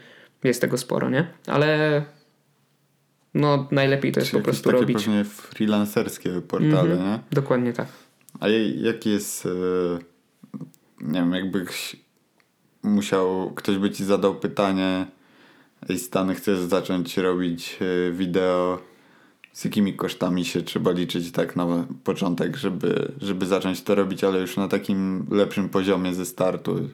jest 0.47 0.62
tego 0.62 0.77
sporo, 0.77 1.10
nie? 1.10 1.27
Ale 1.47 2.04
no 3.34 3.67
najlepiej 3.71 4.12
to 4.12 4.19
jest 4.19 4.32
Czyli 4.32 4.41
po 4.41 4.43
prostu 4.43 4.63
takie 4.69 4.80
robić. 4.82 4.97
pewnie 5.06 5.23
freelancerskie 5.23 6.41
portale, 6.41 6.91
Mhm. 6.93 6.99
nie? 7.10 7.19
Dokładnie 7.32 7.73
tak. 7.73 7.88
A 8.39 8.47
jaki 8.77 9.10
jest, 9.10 9.45
e, 9.45 9.49
nie 11.01 11.19
wiem, 11.19 11.34
jakbyś 11.34 11.95
musiał, 12.84 13.51
ktoś 13.56 13.77
by 13.77 13.91
ci 13.91 14.06
zadał 14.06 14.36
pytanie, 14.36 15.06
ej 15.89 15.99
Stany, 15.99 16.36
chcesz 16.36 16.60
zacząć 16.60 17.17
robić 17.17 17.77
e, 17.82 18.12
wideo, 18.12 18.80
z 19.54 19.65
jakimi 19.65 19.93
kosztami 19.93 20.45
się 20.45 20.62
trzeba 20.62 20.91
liczyć 20.91 21.32
tak 21.32 21.56
na 21.56 21.88
początek, 22.04 22.58
żeby, 22.58 23.12
żeby 23.21 23.45
zacząć 23.45 23.82
to 23.84 23.95
robić, 23.95 24.23
ale 24.23 24.39
już 24.39 24.58
na 24.58 24.67
takim 24.67 25.27
lepszym 25.32 25.69
poziomie 25.69 26.13
ze 26.15 26.25
startu, 26.25 26.89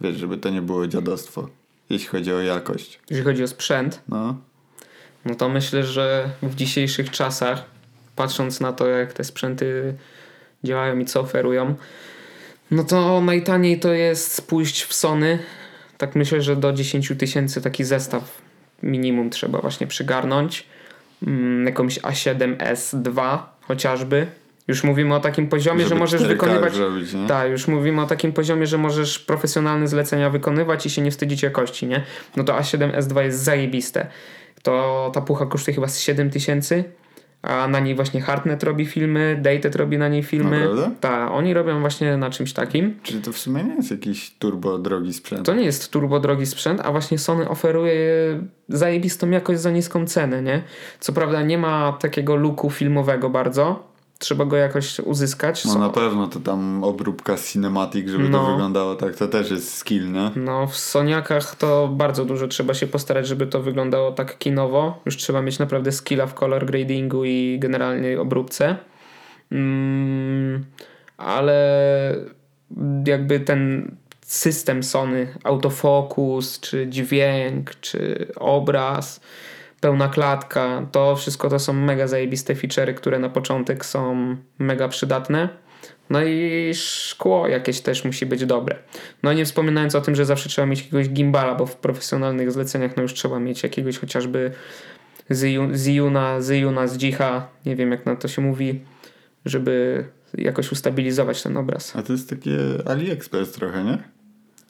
wiesz, 0.00 0.16
żeby 0.16 0.36
to 0.38 0.50
nie 0.50 0.62
było 0.62 0.86
dziadostwo, 0.86 1.48
jeśli 1.92 2.08
chodzi 2.08 2.32
o 2.32 2.40
jakość. 2.40 3.00
Jeżeli 3.10 3.24
chodzi 3.24 3.42
o 3.42 3.48
sprzęt, 3.48 4.02
No, 4.08 4.36
no 5.24 5.34
to 5.34 5.48
myślę, 5.48 5.84
że 5.84 6.30
w 6.42 6.54
dzisiejszych 6.54 7.10
czasach, 7.10 7.64
patrząc 8.16 8.60
na 8.60 8.72
to, 8.72 8.86
jak 8.86 9.12
te 9.12 9.24
sprzęty 9.24 9.94
działają 10.64 10.98
i 10.98 11.04
co 11.04 11.20
oferują, 11.20 11.74
no 12.70 12.84
to 12.84 13.20
najtaniej 13.20 13.80
to 13.80 13.92
jest 13.92 14.46
pójść 14.46 14.82
w 14.82 14.94
Sony. 14.94 15.38
Tak 15.98 16.16
myślę, 16.16 16.42
że 16.42 16.56
do 16.56 16.72
10 16.72 17.12
tysięcy 17.18 17.60
taki 17.60 17.84
zestaw 17.84 18.42
minimum 18.82 19.30
trzeba 19.30 19.60
właśnie 19.60 19.86
przygarnąć. 19.86 20.66
Mm, 21.26 21.66
jakąś 21.66 21.98
A7S2 21.98 23.38
chociażby. 23.60 24.26
Już 24.72 24.84
mówimy 24.84 25.14
o 25.14 25.20
takim 25.20 25.48
poziomie, 25.48 25.82
że 25.82 25.88
żeby 25.88 25.98
możesz 26.00 26.22
4K 26.22 26.26
wykonywać. 26.26 26.74
nie? 27.14 27.26
Tak, 27.26 27.50
już 27.50 27.68
mówimy 27.68 28.02
o 28.02 28.06
takim 28.06 28.32
poziomie, 28.32 28.66
że 28.66 28.78
możesz 28.78 29.18
profesjonalne 29.18 29.88
zlecenia 29.88 30.30
wykonywać 30.30 30.86
i 30.86 30.90
się 30.90 31.02
nie 31.02 31.10
wstydzić 31.10 31.42
jakości, 31.42 31.86
nie? 31.86 32.02
No 32.36 32.44
to 32.44 32.52
A7S2 32.52 33.20
jest 33.20 33.38
zajebiste. 33.38 34.06
To 34.62 35.10
ta 35.14 35.20
pucha 35.20 35.46
kosztuje 35.46 35.74
chyba 35.74 35.88
z 35.88 36.00
7 36.00 36.30
tysięcy, 36.30 36.84
a 37.42 37.68
na 37.68 37.80
niej 37.80 37.94
właśnie 37.94 38.20
Hardnet 38.20 38.62
robi 38.62 38.86
filmy, 38.86 39.38
Dated 39.42 39.76
robi 39.76 39.98
na 39.98 40.08
niej 40.08 40.22
filmy. 40.22 40.60
Naprawdę? 40.60 40.90
Tak, 41.00 41.30
oni 41.30 41.54
robią 41.54 41.80
właśnie 41.80 42.16
na 42.16 42.30
czymś 42.30 42.52
takim. 42.52 43.00
Czyli 43.02 43.20
to 43.20 43.32
w 43.32 43.38
sumie 43.38 43.64
nie 43.64 43.74
jest 43.74 43.90
jakiś 43.90 44.30
turbo 44.38 44.78
drogi 44.78 45.12
sprzęt. 45.12 45.46
To 45.46 45.54
nie 45.54 45.64
jest 45.64 45.90
turbo 45.90 46.20
drogi 46.20 46.46
sprzęt, 46.46 46.80
a 46.84 46.92
właśnie 46.92 47.18
Sony 47.18 47.48
oferuje 47.48 47.96
zajebistą 48.68 49.30
jakość 49.30 49.60
za 49.60 49.70
niską 49.70 50.06
cenę, 50.06 50.42
nie? 50.42 50.62
Co 51.00 51.12
prawda 51.12 51.42
nie 51.42 51.58
ma 51.58 51.92
takiego 52.00 52.36
luku 52.36 52.70
filmowego 52.70 53.30
bardzo, 53.30 53.91
trzeba 54.22 54.44
go 54.44 54.56
jakoś 54.56 54.98
uzyskać. 54.98 55.64
No 55.64 55.78
na 55.78 55.88
pewno 55.88 56.26
to 56.26 56.40
tam 56.40 56.84
obróbka 56.84 57.36
cinematic, 57.36 58.08
żeby 58.08 58.24
to 58.24 58.30
No. 58.30 58.50
wyglądało 58.50 58.94
tak, 58.94 59.16
to 59.16 59.28
też 59.28 59.50
jest 59.50 59.74
skill, 59.74 60.12
nie? 60.12 60.30
No, 60.36 60.66
w 60.66 60.76
Soniakach 60.76 61.56
to 61.56 61.88
bardzo 61.88 62.24
dużo 62.24 62.48
trzeba 62.48 62.74
się 62.74 62.86
postarać, 62.86 63.26
żeby 63.26 63.46
to 63.46 63.62
wyglądało 63.62 64.12
tak 64.12 64.38
kinowo. 64.38 65.00
Już 65.06 65.16
trzeba 65.16 65.42
mieć 65.42 65.58
naprawdę 65.58 65.92
skilla 65.92 66.26
w 66.26 66.34
color 66.34 66.66
gradingu 66.66 67.24
i 67.24 67.58
generalnie 67.60 68.20
obróbce. 68.20 68.76
Mm, 69.52 70.64
ale 71.16 71.56
jakby 73.06 73.40
ten 73.40 73.90
system 74.20 74.82
Sony, 74.82 75.26
autofokus, 75.44 76.60
czy 76.60 76.86
dźwięk, 76.88 77.74
czy 77.80 78.26
obraz, 78.36 79.20
pełna 79.82 80.08
klatka, 80.08 80.86
to 80.92 81.16
wszystko 81.16 81.48
to 81.48 81.58
są 81.58 81.72
mega 81.72 82.06
zajebiste 82.06 82.54
feature'y, 82.54 82.94
które 82.94 83.18
na 83.18 83.28
początek 83.28 83.84
są 83.86 84.36
mega 84.58 84.88
przydatne. 84.88 85.48
No 86.10 86.22
i 86.22 86.70
szkło 86.74 87.48
jakieś 87.48 87.80
też 87.80 88.04
musi 88.04 88.26
być 88.26 88.46
dobre. 88.46 88.76
No 89.22 89.32
nie 89.32 89.44
wspominając 89.44 89.94
o 89.94 90.00
tym, 90.00 90.14
że 90.14 90.24
zawsze 90.24 90.48
trzeba 90.48 90.66
mieć 90.66 90.78
jakiegoś 90.78 91.08
gimbala, 91.08 91.54
bo 91.54 91.66
w 91.66 91.76
profesjonalnych 91.76 92.52
zleceniach 92.52 92.96
no 92.96 93.02
już 93.02 93.14
trzeba 93.14 93.40
mieć 93.40 93.62
jakiegoś 93.62 93.98
chociażby 93.98 94.52
Ziyu- 95.30 95.76
Ziyuna, 95.76 96.38
Ziyuna 96.42 96.86
z 96.86 96.96
Dzicha, 96.96 97.48
nie 97.66 97.76
wiem 97.76 97.90
jak 97.90 98.06
na 98.06 98.16
to 98.16 98.28
się 98.28 98.42
mówi, 98.42 98.80
żeby 99.44 100.04
jakoś 100.38 100.72
ustabilizować 100.72 101.42
ten 101.42 101.56
obraz. 101.56 101.96
A 101.96 102.02
to 102.02 102.12
jest 102.12 102.30
takie 102.30 102.58
AliExpress 102.86 103.52
trochę, 103.52 103.84
nie? 103.84 103.98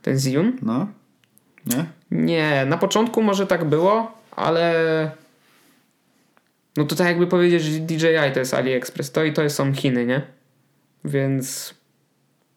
Ten 0.03 0.19
Ziyun? 0.19 0.53
No? 0.63 0.87
Nie? 1.67 1.85
Nie, 2.11 2.67
na 2.67 2.79
początku 2.79 3.23
może 3.23 3.47
tak 3.47 3.65
było, 3.65 4.22
ale 4.37 5.11
no 6.77 6.85
to 6.85 6.97
tak 6.97 7.07
jakby 7.07 7.27
powiedzieć, 7.27 7.63
że 7.63 7.79
DJI 7.79 8.33
to 8.35 8.39
jest 8.39 8.55
AliExpress, 8.55 9.13
to 9.13 9.25
i 9.25 9.33
to 9.33 9.51
są 9.51 9.73
Chiny, 9.73 10.07
nie? 10.07 10.23
Więc 11.05 11.75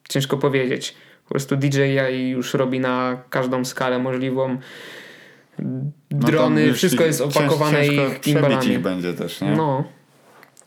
ciężko 0.09 0.37
powiedzieć. 0.37 0.95
Po 1.25 1.29
prostu 1.29 1.55
DJI 1.55 2.29
już 2.29 2.53
robi 2.53 2.79
na 2.79 3.17
każdą 3.29 3.65
skalę 3.65 3.99
możliwą. 3.99 4.57
No 5.59 5.91
Drony, 6.11 6.65
już 6.65 6.77
wszystko 6.77 7.03
jest 7.03 7.21
opakowane 7.21 7.79
cięż- 7.79 8.19
przebić 8.19 8.23
gimbalami. 8.23 8.67
ich 8.67 8.79
będzie 8.79 9.13
też, 9.13 9.41
nie? 9.41 9.51
No. 9.51 9.83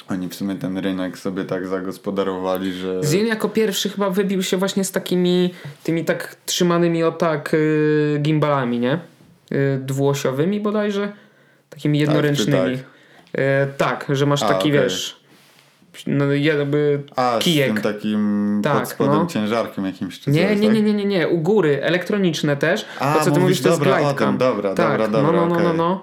Oni 0.09 0.29
w 0.29 0.35
sumie 0.35 0.55
ten 0.55 0.79
rynek 0.79 1.18
sobie 1.18 1.44
tak 1.44 1.66
zagospodarowali, 1.66 2.73
że... 2.73 3.01
Zin 3.05 3.27
jako 3.27 3.49
pierwszy 3.49 3.88
chyba 3.88 4.11
wybił 4.11 4.42
się 4.42 4.57
właśnie 4.57 4.85
z 4.85 4.92
takimi 4.92 5.55
tymi 5.85 6.05
tak 6.05 6.37
trzymanymi 6.47 7.05
o 7.05 7.12
tak 7.12 7.55
y, 7.55 8.18
gimbalami, 8.23 8.79
nie? 8.79 8.99
Y, 9.52 9.78
dwuosiowymi 9.84 10.61
bodajże. 10.61 11.12
Takimi 11.70 11.98
jednoręcznymi. 11.98 12.78
tak? 12.78 12.87
Tak, 13.76 14.06
że 14.16 14.26
masz 14.26 14.42
A, 14.42 14.48
taki, 14.48 14.68
okej. 14.68 14.72
wiesz, 14.82 15.20
no 16.06 16.32
jakby 16.32 17.02
A, 17.16 17.38
kijek. 17.40 17.70
z 17.70 17.72
tym 17.74 17.82
takim 17.82 18.61
Tak, 18.64 18.78
pod 18.80 18.88
spodem 18.88 19.14
no. 19.14 19.26
ciężarkiem 19.26 19.87
jakimś 19.87 20.20
czy 20.20 20.30
Nie, 20.30 20.48
coś, 20.48 20.61
nie, 20.61 20.66
tak? 20.66 20.74
nie, 20.76 20.82
nie, 20.82 20.94
nie, 20.94 21.04
nie, 21.04 21.28
u 21.28 21.38
góry, 21.38 21.82
elektroniczne 21.82 22.56
też. 22.56 22.84
A, 23.00 23.14
to 23.14 23.24
co 23.24 23.30
ty 23.30 23.40
mówisz, 23.40 23.61
to 23.61 23.68
jest 23.68 23.80
glidecam. 23.80 24.14
tym, 24.14 24.38
dobra, 24.38 24.74
tak, 24.74 24.90
dobra, 24.90 25.08
dobra, 25.08 25.32
no, 25.40 25.46
no, 25.46 25.54
no, 25.54 25.61
no, 25.61 25.64
okej. 25.66 25.76
no. 25.78 26.02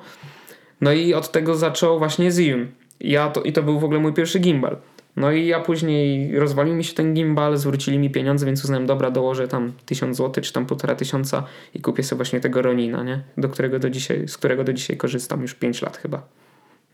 No 0.82 0.92
i 0.92 1.14
od 1.14 1.32
tego 1.32 1.56
zaczął 1.56 2.00
właśnie 2.00 2.32
Zion. 2.32 2.68
Ja 3.00 3.30
to, 3.30 3.42
I 3.42 3.54
to 3.54 3.64
był 3.64 3.80
w 3.80 3.84
ogóle 3.84 4.00
mój 4.00 4.14
pierwszy 4.14 4.40
gimbal. 4.40 4.78
No 5.16 5.32
i 5.32 5.46
ja 5.46 5.60
później 5.60 6.40
rozwalił 6.40 6.76
mi 6.76 6.84
się 6.84 6.94
ten 6.94 7.14
gimbal, 7.14 7.58
zwrócili 7.58 8.00
mi 8.00 8.10
pieniądze, 8.10 8.46
więc 8.46 8.64
uznałem, 8.64 8.86
dobra, 8.86 9.12
dołożę 9.12 9.48
tam 9.48 9.74
1000 9.86 10.18
zł, 10.18 10.44
czy 10.44 10.54
tam 10.54 10.66
półtora 10.66 10.96
tysiąca 10.96 11.44
i 11.74 11.82
kupię 11.82 12.04
sobie 12.04 12.18
właśnie 12.18 12.40
tego 12.40 12.62
Ronina, 12.62 13.04
nie? 13.04 13.24
Do 13.38 13.50
którego 13.50 13.80
do 13.80 13.90
dzisiaj, 13.90 14.28
z 14.28 14.38
którego 14.38 14.64
do 14.64 14.74
dzisiaj 14.74 14.98
korzystam 14.98 15.42
już 15.42 15.54
5 15.54 15.82
lat 15.82 15.98
chyba. 15.98 16.22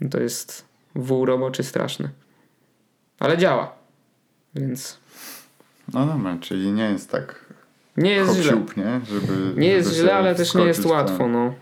No 0.01 0.09
To 0.09 0.19
jest 0.19 0.65
wół 0.95 1.25
roboczy 1.25 1.63
straszny. 1.63 2.09
Ale 3.19 3.37
działa. 3.37 3.75
Więc 4.55 4.97
No 5.93 6.05
dobra, 6.05 6.37
czyli 6.41 6.71
nie 6.71 6.83
jest 6.83 7.11
tak 7.11 7.51
nie 7.97 8.11
jest 8.11 8.39
źle. 8.39 8.63
nie? 8.77 9.01
Żeby, 9.05 9.59
Nie 9.61 9.67
jest 9.67 9.89
żeby 9.89 9.99
źle, 9.99 10.09
sobie 10.09 10.15
ale 10.15 10.35
też 10.35 10.55
nie 10.55 10.63
jest 10.65 10.85
łatwo, 10.85 11.27
no. 11.27 11.53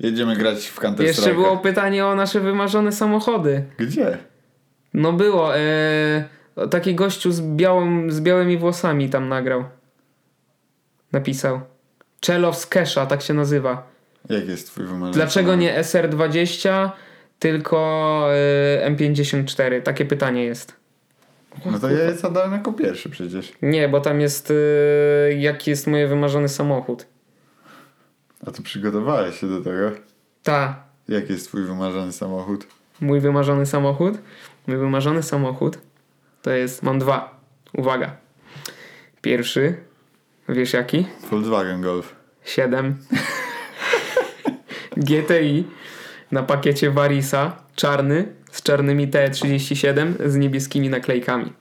Jedziemy 0.00 0.36
grać 0.36 0.66
w 0.66 0.80
Counter 0.80 1.06
Jeszcze 1.06 1.34
było 1.34 1.56
pytanie 1.56 2.06
o 2.06 2.14
nasze 2.14 2.40
wymarzone 2.40 2.92
samochody. 2.92 3.64
Gdzie? 3.78 4.18
No 4.94 5.12
było. 5.12 5.56
E, 5.56 6.28
taki 6.70 6.94
gościu 6.94 7.32
z, 7.32 7.42
z 8.08 8.20
białymi 8.20 8.58
włosami 8.58 9.10
tam 9.10 9.28
nagrał. 9.28 9.64
Napisał. 11.12 11.60
Czelow 12.20 12.56
z 12.56 12.66
Kesha, 12.66 13.06
tak 13.06 13.22
się 13.22 13.34
nazywa. 13.34 13.86
Jak 14.28 14.48
jest 14.48 14.66
twój 14.66 14.84
wymarzony 14.84 15.12
Dlaczego 15.12 15.50
samochód? 15.50 15.60
nie 15.60 15.80
SR20, 15.82 16.90
tylko 17.38 18.28
e, 18.82 18.90
M54? 18.90 19.82
Takie 19.82 20.04
pytanie 20.04 20.44
jest. 20.44 20.74
No 21.66 21.78
to 21.78 21.90
ja 21.90 22.04
je 22.04 22.14
zadałem 22.14 22.52
jako 22.52 22.72
pierwszy 22.72 23.10
przecież. 23.10 23.52
Nie, 23.62 23.88
bo 23.88 24.00
tam 24.00 24.20
jest 24.20 24.50
e, 24.50 25.34
jaki 25.34 25.70
jest 25.70 25.86
mój 25.86 26.06
wymarzony 26.06 26.48
samochód. 26.48 27.06
A 28.46 28.50
ty 28.50 28.62
przygotowałeś 28.62 29.40
się 29.40 29.48
do 29.48 29.60
tego? 29.60 29.90
Ta, 30.42 30.82
Jaki 31.08 31.32
jest 31.32 31.48
twój 31.48 31.64
wymarzony 31.64 32.12
samochód? 32.12 32.66
mój 33.00 33.20
wymarzony 33.20 33.66
samochód. 33.66 34.18
Mój 34.66 34.76
wymarzony 34.76 35.22
samochód 35.22 35.78
to 36.42 36.50
jest, 36.50 36.82
mam 36.82 36.98
dwa. 36.98 37.40
Uwaga. 37.72 38.16
Pierwszy, 39.22 39.76
wiesz 40.48 40.72
jaki? 40.72 41.06
Volkswagen 41.30 41.82
Golf. 41.82 42.14
7 42.44 42.96
GTI 44.96 45.64
na 46.32 46.42
pakiecie 46.42 46.90
Varisa, 46.90 47.56
czarny, 47.76 48.32
z 48.50 48.62
czarnymi 48.62 49.08
T37 49.08 50.28
z 50.28 50.36
niebieskimi 50.36 50.88
naklejkami. 50.88 51.52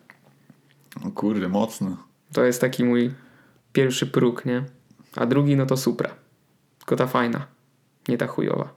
O 1.08 1.12
kurde, 1.12 1.48
mocno. 1.50 1.98
To 2.34 2.44
jest 2.44 2.62
taki 2.62 2.84
mój 2.84 3.12
pierwszy 3.74 4.08
próg, 4.08 4.46
nie? 4.46 4.64
A 5.16 5.26
drugi 5.26 5.56
no 5.56 5.66
to 5.66 5.78
Supra. 5.78 6.10
Tylko 6.88 7.04
ta 7.04 7.08
fajna, 7.08 7.48
nie 8.08 8.18
ta 8.18 8.28
chujowa. 8.28 8.70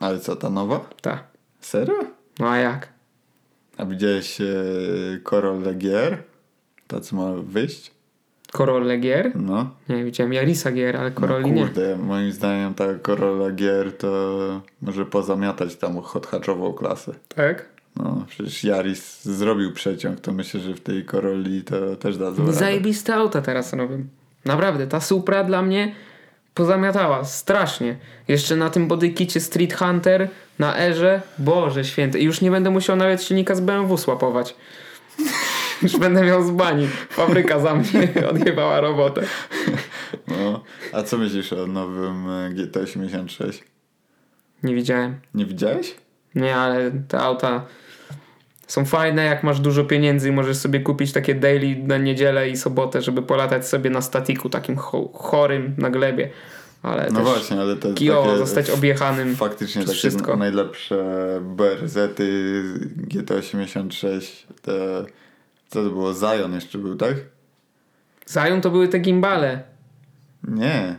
Ale 0.00 0.20
co, 0.20 0.36
ta 0.36 0.50
nowa? 0.50 0.80
Ta. 1.02 1.24
Serio? 1.60 1.94
No 2.38 2.50
a 2.50 2.56
jak? 2.56 2.88
A 3.76 3.84
widziałeś 3.84 4.40
e, 4.40 4.44
Corolla 5.24 5.72
GR? 5.72 6.22
Ta 6.86 7.00
co 7.00 7.16
ma 7.16 7.32
wyjść? 7.42 7.92
Corolla 8.52 8.96
Gier? 8.96 9.32
No. 9.36 9.70
Nie, 9.88 10.04
widziałem 10.04 10.32
Yarisa 10.32 10.72
Gier, 10.72 10.96
ale 10.96 11.10
no 11.10 11.20
Corolli 11.20 11.52
nie. 11.52 11.62
kurde, 11.62 11.96
moim 11.96 12.32
zdaniem 12.32 12.74
ta 12.74 12.84
Corolla 13.06 13.50
GR 13.50 13.92
to 13.98 14.60
może 14.82 15.06
pozamiatać 15.06 15.76
tam 15.76 16.02
hot 16.02 16.26
hatchową 16.26 16.72
klasę. 16.72 17.14
Tak? 17.28 17.68
No, 17.96 18.24
przecież 18.28 18.64
Yaris 18.64 19.24
zrobił 19.24 19.72
przeciąg, 19.72 20.20
to 20.20 20.32
myślę, 20.32 20.60
że 20.60 20.74
w 20.74 20.80
tej 20.80 21.04
Corolli 21.06 21.64
to 21.64 21.96
też 21.96 22.18
da 22.18 22.24
radę. 22.24 22.52
Zajebiste 22.52 23.14
auta 23.14 23.42
teraz 23.42 23.72
robią. 23.72 24.04
Naprawdę, 24.44 24.86
ta 24.86 25.00
Supra 25.00 25.44
dla 25.44 25.62
mnie 25.62 25.94
pozamiatała 26.54 27.24
strasznie. 27.24 27.96
Jeszcze 28.28 28.56
na 28.56 28.70
tym 28.70 28.88
bodykicie 28.88 29.40
Street 29.40 29.74
Hunter, 29.74 30.28
na 30.58 30.78
Erze, 30.78 31.22
Boże 31.38 31.84
święty. 31.84 32.18
I 32.18 32.24
już 32.24 32.40
nie 32.40 32.50
będę 32.50 32.70
musiał 32.70 32.96
nawet 32.96 33.22
silnika 33.22 33.54
z 33.54 33.60
BMW 33.60 33.98
słapować. 33.98 34.54
Już 35.82 35.96
będę 35.96 36.24
miał 36.24 36.42
z 36.42 36.50
bani. 36.50 36.88
Fabryka 37.10 37.60
za 37.60 37.74
mnie 37.74 38.12
odjebała 38.30 38.80
robotę. 38.80 39.22
No, 40.28 40.64
a 40.92 41.02
co 41.02 41.18
myślisz 41.18 41.52
o 41.52 41.66
nowym 41.66 42.28
e, 42.28 42.50
GT86? 42.50 43.62
Nie 44.62 44.74
widziałem. 44.74 45.20
Nie 45.34 45.46
widziałeś? 45.46 45.94
Nie, 46.34 46.56
ale 46.56 46.90
te 47.08 47.20
auta 47.20 47.66
są 48.72 48.84
fajne, 48.84 49.24
jak 49.24 49.42
masz 49.44 49.60
dużo 49.60 49.84
pieniędzy 49.84 50.28
i 50.28 50.32
możesz 50.32 50.56
sobie 50.56 50.80
kupić 50.80 51.12
takie 51.12 51.34
daily 51.34 51.76
na 51.86 51.98
niedzielę 51.98 52.50
i 52.50 52.56
sobotę, 52.56 53.02
żeby 53.02 53.22
polatać 53.22 53.68
sobie 53.68 53.90
na 53.90 54.00
statiku 54.02 54.48
takim 54.48 54.76
cho- 54.76 55.08
chorym 55.14 55.74
na 55.78 55.90
glebie. 55.90 56.30
Ale 56.82 57.08
No 57.12 57.20
właśnie, 57.20 57.60
ale 57.60 57.76
te 57.76 57.94
kijowo 57.94 58.22
takie 58.24 58.38
zostać 58.38 58.70
objechanym. 58.70 59.36
faktycznie 59.36 59.82
takie 59.84 59.94
wszystko. 59.94 60.36
najlepsze 60.36 61.04
BRZ-y 61.42 62.62
GT86 63.08 64.20
te 64.62 64.72
co 65.68 65.82
to 65.82 65.88
było? 65.90 66.14
Zion 66.14 66.54
jeszcze 66.54 66.78
był, 66.78 66.96
tak? 66.96 67.14
Zion 68.30 68.60
to 68.60 68.70
były 68.70 68.88
te 68.88 68.98
gimbale. 68.98 69.62
Nie. 70.48 70.96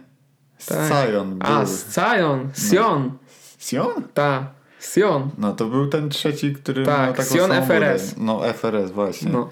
Tak. 0.66 1.08
Sion 1.10 1.40
był. 1.40 1.48
A, 1.52 1.66
Zion, 1.66 2.50
Sion. 2.54 3.12
Sion? 3.58 4.04
Ta, 4.14 4.52
Sion. 4.86 5.30
No 5.38 5.54
to 5.54 5.66
był 5.66 5.88
ten 5.88 6.10
trzeci, 6.10 6.54
który 6.54 6.86
Tak, 6.86 7.00
miał 7.06 7.14
taką 7.14 7.36
Sion 7.36 7.52
FRS. 7.68 8.14
budę. 8.14 8.26
No 8.26 8.54
FRS 8.54 8.92
właśnie. 8.92 9.32
No. 9.32 9.50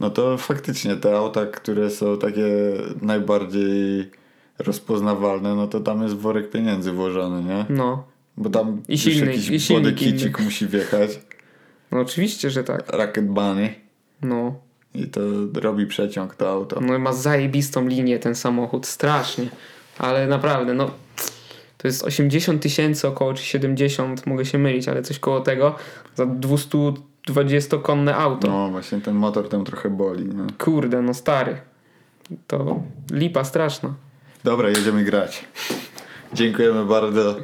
No. 0.00 0.10
to 0.10 0.38
faktycznie 0.38 0.96
te 0.96 1.16
auta, 1.16 1.46
które 1.46 1.90
są 1.90 2.18
takie 2.18 2.46
najbardziej 3.02 4.10
rozpoznawalne, 4.58 5.54
no 5.54 5.66
to 5.66 5.80
tam 5.80 6.02
jest 6.02 6.14
worek 6.14 6.50
pieniędzy 6.50 6.92
włożony, 6.92 7.42
nie? 7.42 7.64
No. 7.68 8.04
Bo 8.36 8.50
tam 8.50 8.82
I 8.88 8.98
silnik, 8.98 9.26
jakiś 9.26 9.50
i 9.50 9.60
silnik 9.60 9.84
bodykicik 9.84 10.40
musi 10.40 10.66
wjechać. 10.66 11.10
No 11.92 12.00
oczywiście, 12.00 12.50
że 12.50 12.64
tak. 12.64 12.84
Rocket 12.92 13.26
Bunny. 13.26 13.74
No. 14.22 14.54
I 14.94 15.06
to 15.06 15.20
robi 15.54 15.86
przeciąg 15.86 16.34
to 16.34 16.50
auto. 16.50 16.80
No 16.80 16.94
i 16.94 16.98
ma 16.98 17.12
zajebistą 17.12 17.88
linię 17.88 18.18
ten 18.18 18.34
samochód, 18.34 18.86
strasznie. 18.86 19.48
Ale 19.98 20.26
naprawdę, 20.26 20.74
no 20.74 20.90
to 21.78 21.88
jest 21.88 22.04
80 22.04 22.62
tysięcy 22.62 23.08
około, 23.08 23.34
czy 23.34 23.42
70, 23.44 24.26
mogę 24.26 24.44
się 24.44 24.58
mylić, 24.58 24.88
ale 24.88 25.02
coś 25.02 25.18
koło 25.18 25.40
tego, 25.40 25.74
za 26.14 26.24
220-konne 26.26 28.16
auto. 28.16 28.48
No 28.48 28.68
właśnie 28.70 29.00
ten 29.00 29.14
motor 29.14 29.48
tam 29.48 29.64
trochę 29.64 29.90
boli. 29.90 30.24
No. 30.24 30.46
Kurde, 30.58 31.02
no 31.02 31.14
stary. 31.14 31.56
To 32.46 32.82
lipa 33.12 33.44
straszna. 33.44 33.94
Dobra, 34.44 34.68
jedziemy 34.68 35.04
grać. 35.04 35.44
Dziękujemy 36.32 36.84
bardzo. 36.84 37.36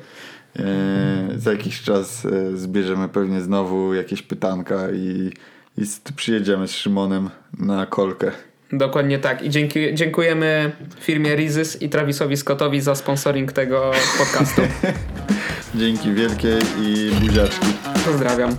E, 0.59 1.29
za 1.37 1.53
jakiś 1.53 1.83
czas 1.83 2.25
e, 2.25 2.57
zbierzemy 2.57 3.09
pewnie 3.09 3.41
znowu 3.41 3.95
jakieś 3.95 4.23
pytanka 4.23 4.91
i, 4.91 5.33
i 5.79 5.83
przyjedziemy 6.17 6.69
z 6.69 6.73
Szymonem 6.73 7.31
na 7.59 7.87
kolkę. 7.87 8.33
Dokładnie 8.73 9.19
tak. 9.19 9.43
I 9.43 9.51
dzięki, 9.51 9.95
dziękujemy 9.95 10.73
firmie 11.01 11.37
Rizys 11.37 11.83
i 11.83 11.89
Travisowi 11.89 12.37
Scottowi 12.37 12.81
za 12.81 12.95
sponsoring 12.95 13.53
tego 13.53 13.91
podcastu. 14.19 14.63
Dzięki 15.75 16.13
wielkie 16.13 16.59
i 16.81 17.11
buziaczki. 17.21 17.67
Pozdrawiam. 18.05 18.57